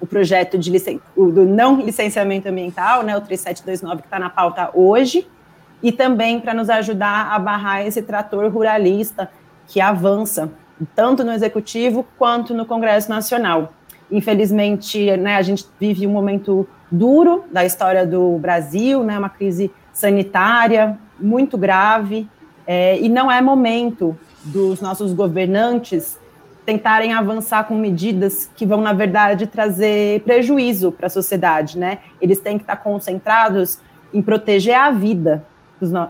o 0.00 0.06
projeto 0.08 0.58
de 0.58 0.72
licen... 0.72 1.00
do 1.16 1.44
não 1.44 1.80
licenciamento 1.80 2.48
ambiental, 2.48 3.04
né, 3.04 3.16
o 3.16 3.20
3729 3.20 4.02
que 4.02 4.08
está 4.08 4.18
na 4.18 4.28
pauta 4.28 4.70
hoje, 4.74 5.24
e 5.80 5.92
também 5.92 6.40
para 6.40 6.52
nos 6.52 6.68
ajudar 6.68 7.30
a 7.30 7.38
barrar 7.38 7.86
esse 7.86 8.02
trator 8.02 8.50
ruralista 8.50 9.30
que 9.68 9.80
avança 9.80 10.50
tanto 10.92 11.22
no 11.22 11.30
executivo 11.30 12.04
quanto 12.18 12.52
no 12.52 12.66
Congresso 12.66 13.08
Nacional. 13.08 13.72
Infelizmente, 14.10 15.16
né, 15.16 15.36
a 15.36 15.42
gente 15.42 15.64
vive 15.78 16.08
um 16.08 16.10
momento 16.10 16.68
duro 16.90 17.44
da 17.52 17.64
história 17.64 18.04
do 18.04 18.36
Brasil, 18.38 19.04
né, 19.04 19.16
uma 19.16 19.30
crise 19.30 19.70
sanitária 19.92 20.98
muito 21.20 21.56
grave, 21.56 22.28
é, 22.72 23.00
e 23.00 23.08
não 23.08 23.28
é 23.28 23.40
momento 23.40 24.16
dos 24.44 24.80
nossos 24.80 25.12
governantes 25.12 26.16
tentarem 26.64 27.12
avançar 27.12 27.64
com 27.64 27.74
medidas 27.74 28.48
que 28.54 28.64
vão, 28.64 28.80
na 28.80 28.92
verdade, 28.92 29.48
trazer 29.48 30.20
prejuízo 30.20 30.92
para 30.92 31.08
a 31.08 31.10
sociedade, 31.10 31.76
né? 31.76 31.98
Eles 32.20 32.38
têm 32.38 32.58
que 32.58 32.62
estar 32.62 32.76
concentrados 32.76 33.80
em 34.14 34.22
proteger 34.22 34.76
a 34.76 34.92
vida 34.92 35.44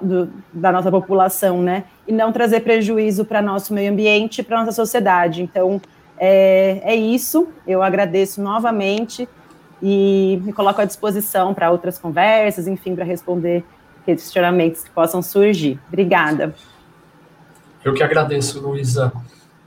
do, 0.03 0.29
da 0.53 0.71
nossa 0.71 0.91
população, 0.91 1.63
né? 1.63 1.85
E 2.07 2.13
não 2.13 2.31
trazer 2.31 2.61
prejuízo 2.61 3.25
para 3.25 3.41
nosso 3.41 3.73
meio 3.73 3.91
ambiente 3.91 4.43
para 4.43 4.59
nossa 4.59 4.73
sociedade. 4.73 5.43
Então, 5.43 5.81
é, 6.19 6.83
é 6.85 6.95
isso. 6.95 7.49
Eu 7.67 7.83
agradeço 7.83 8.43
novamente 8.43 9.27
e 9.83 10.39
me 10.45 10.53
coloco 10.53 10.79
à 10.79 10.85
disposição 10.85 11.55
para 11.55 11.71
outras 11.71 11.99
conversas, 11.99 12.69
enfim, 12.69 12.95
para 12.95 13.07
responder 13.07 13.65
questionamentos 14.17 14.83
que 14.83 14.91
possam 14.91 15.23
surgir. 15.23 15.79
Obrigada. 15.89 16.55
Eu 17.85 17.95
que 17.95 18.03
agradeço, 18.03 18.61
Luísa. 18.61 19.13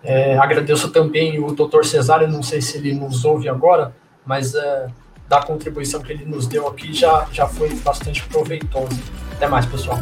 É, 0.04 0.38
agradeço 0.38 0.90
também 0.92 1.40
o 1.40 1.54
doutor 1.54 1.86
Cesário, 1.86 2.28
não 2.28 2.44
sei 2.44 2.62
se 2.62 2.78
ele 2.78 2.94
nos 2.94 3.24
ouve 3.24 3.48
agora, 3.48 3.96
mas 4.26 4.54
é, 4.54 4.88
da 5.30 5.42
contribuição 5.42 6.02
que 6.02 6.12
ele 6.12 6.26
nos 6.26 6.46
deu 6.46 6.68
aqui 6.68 6.94
já, 6.94 7.26
já 7.32 7.48
foi 7.48 7.74
bastante 7.76 8.24
proveitosa. 8.28 9.00
Até 9.32 9.48
mais, 9.48 9.66
pessoal. 9.66 9.98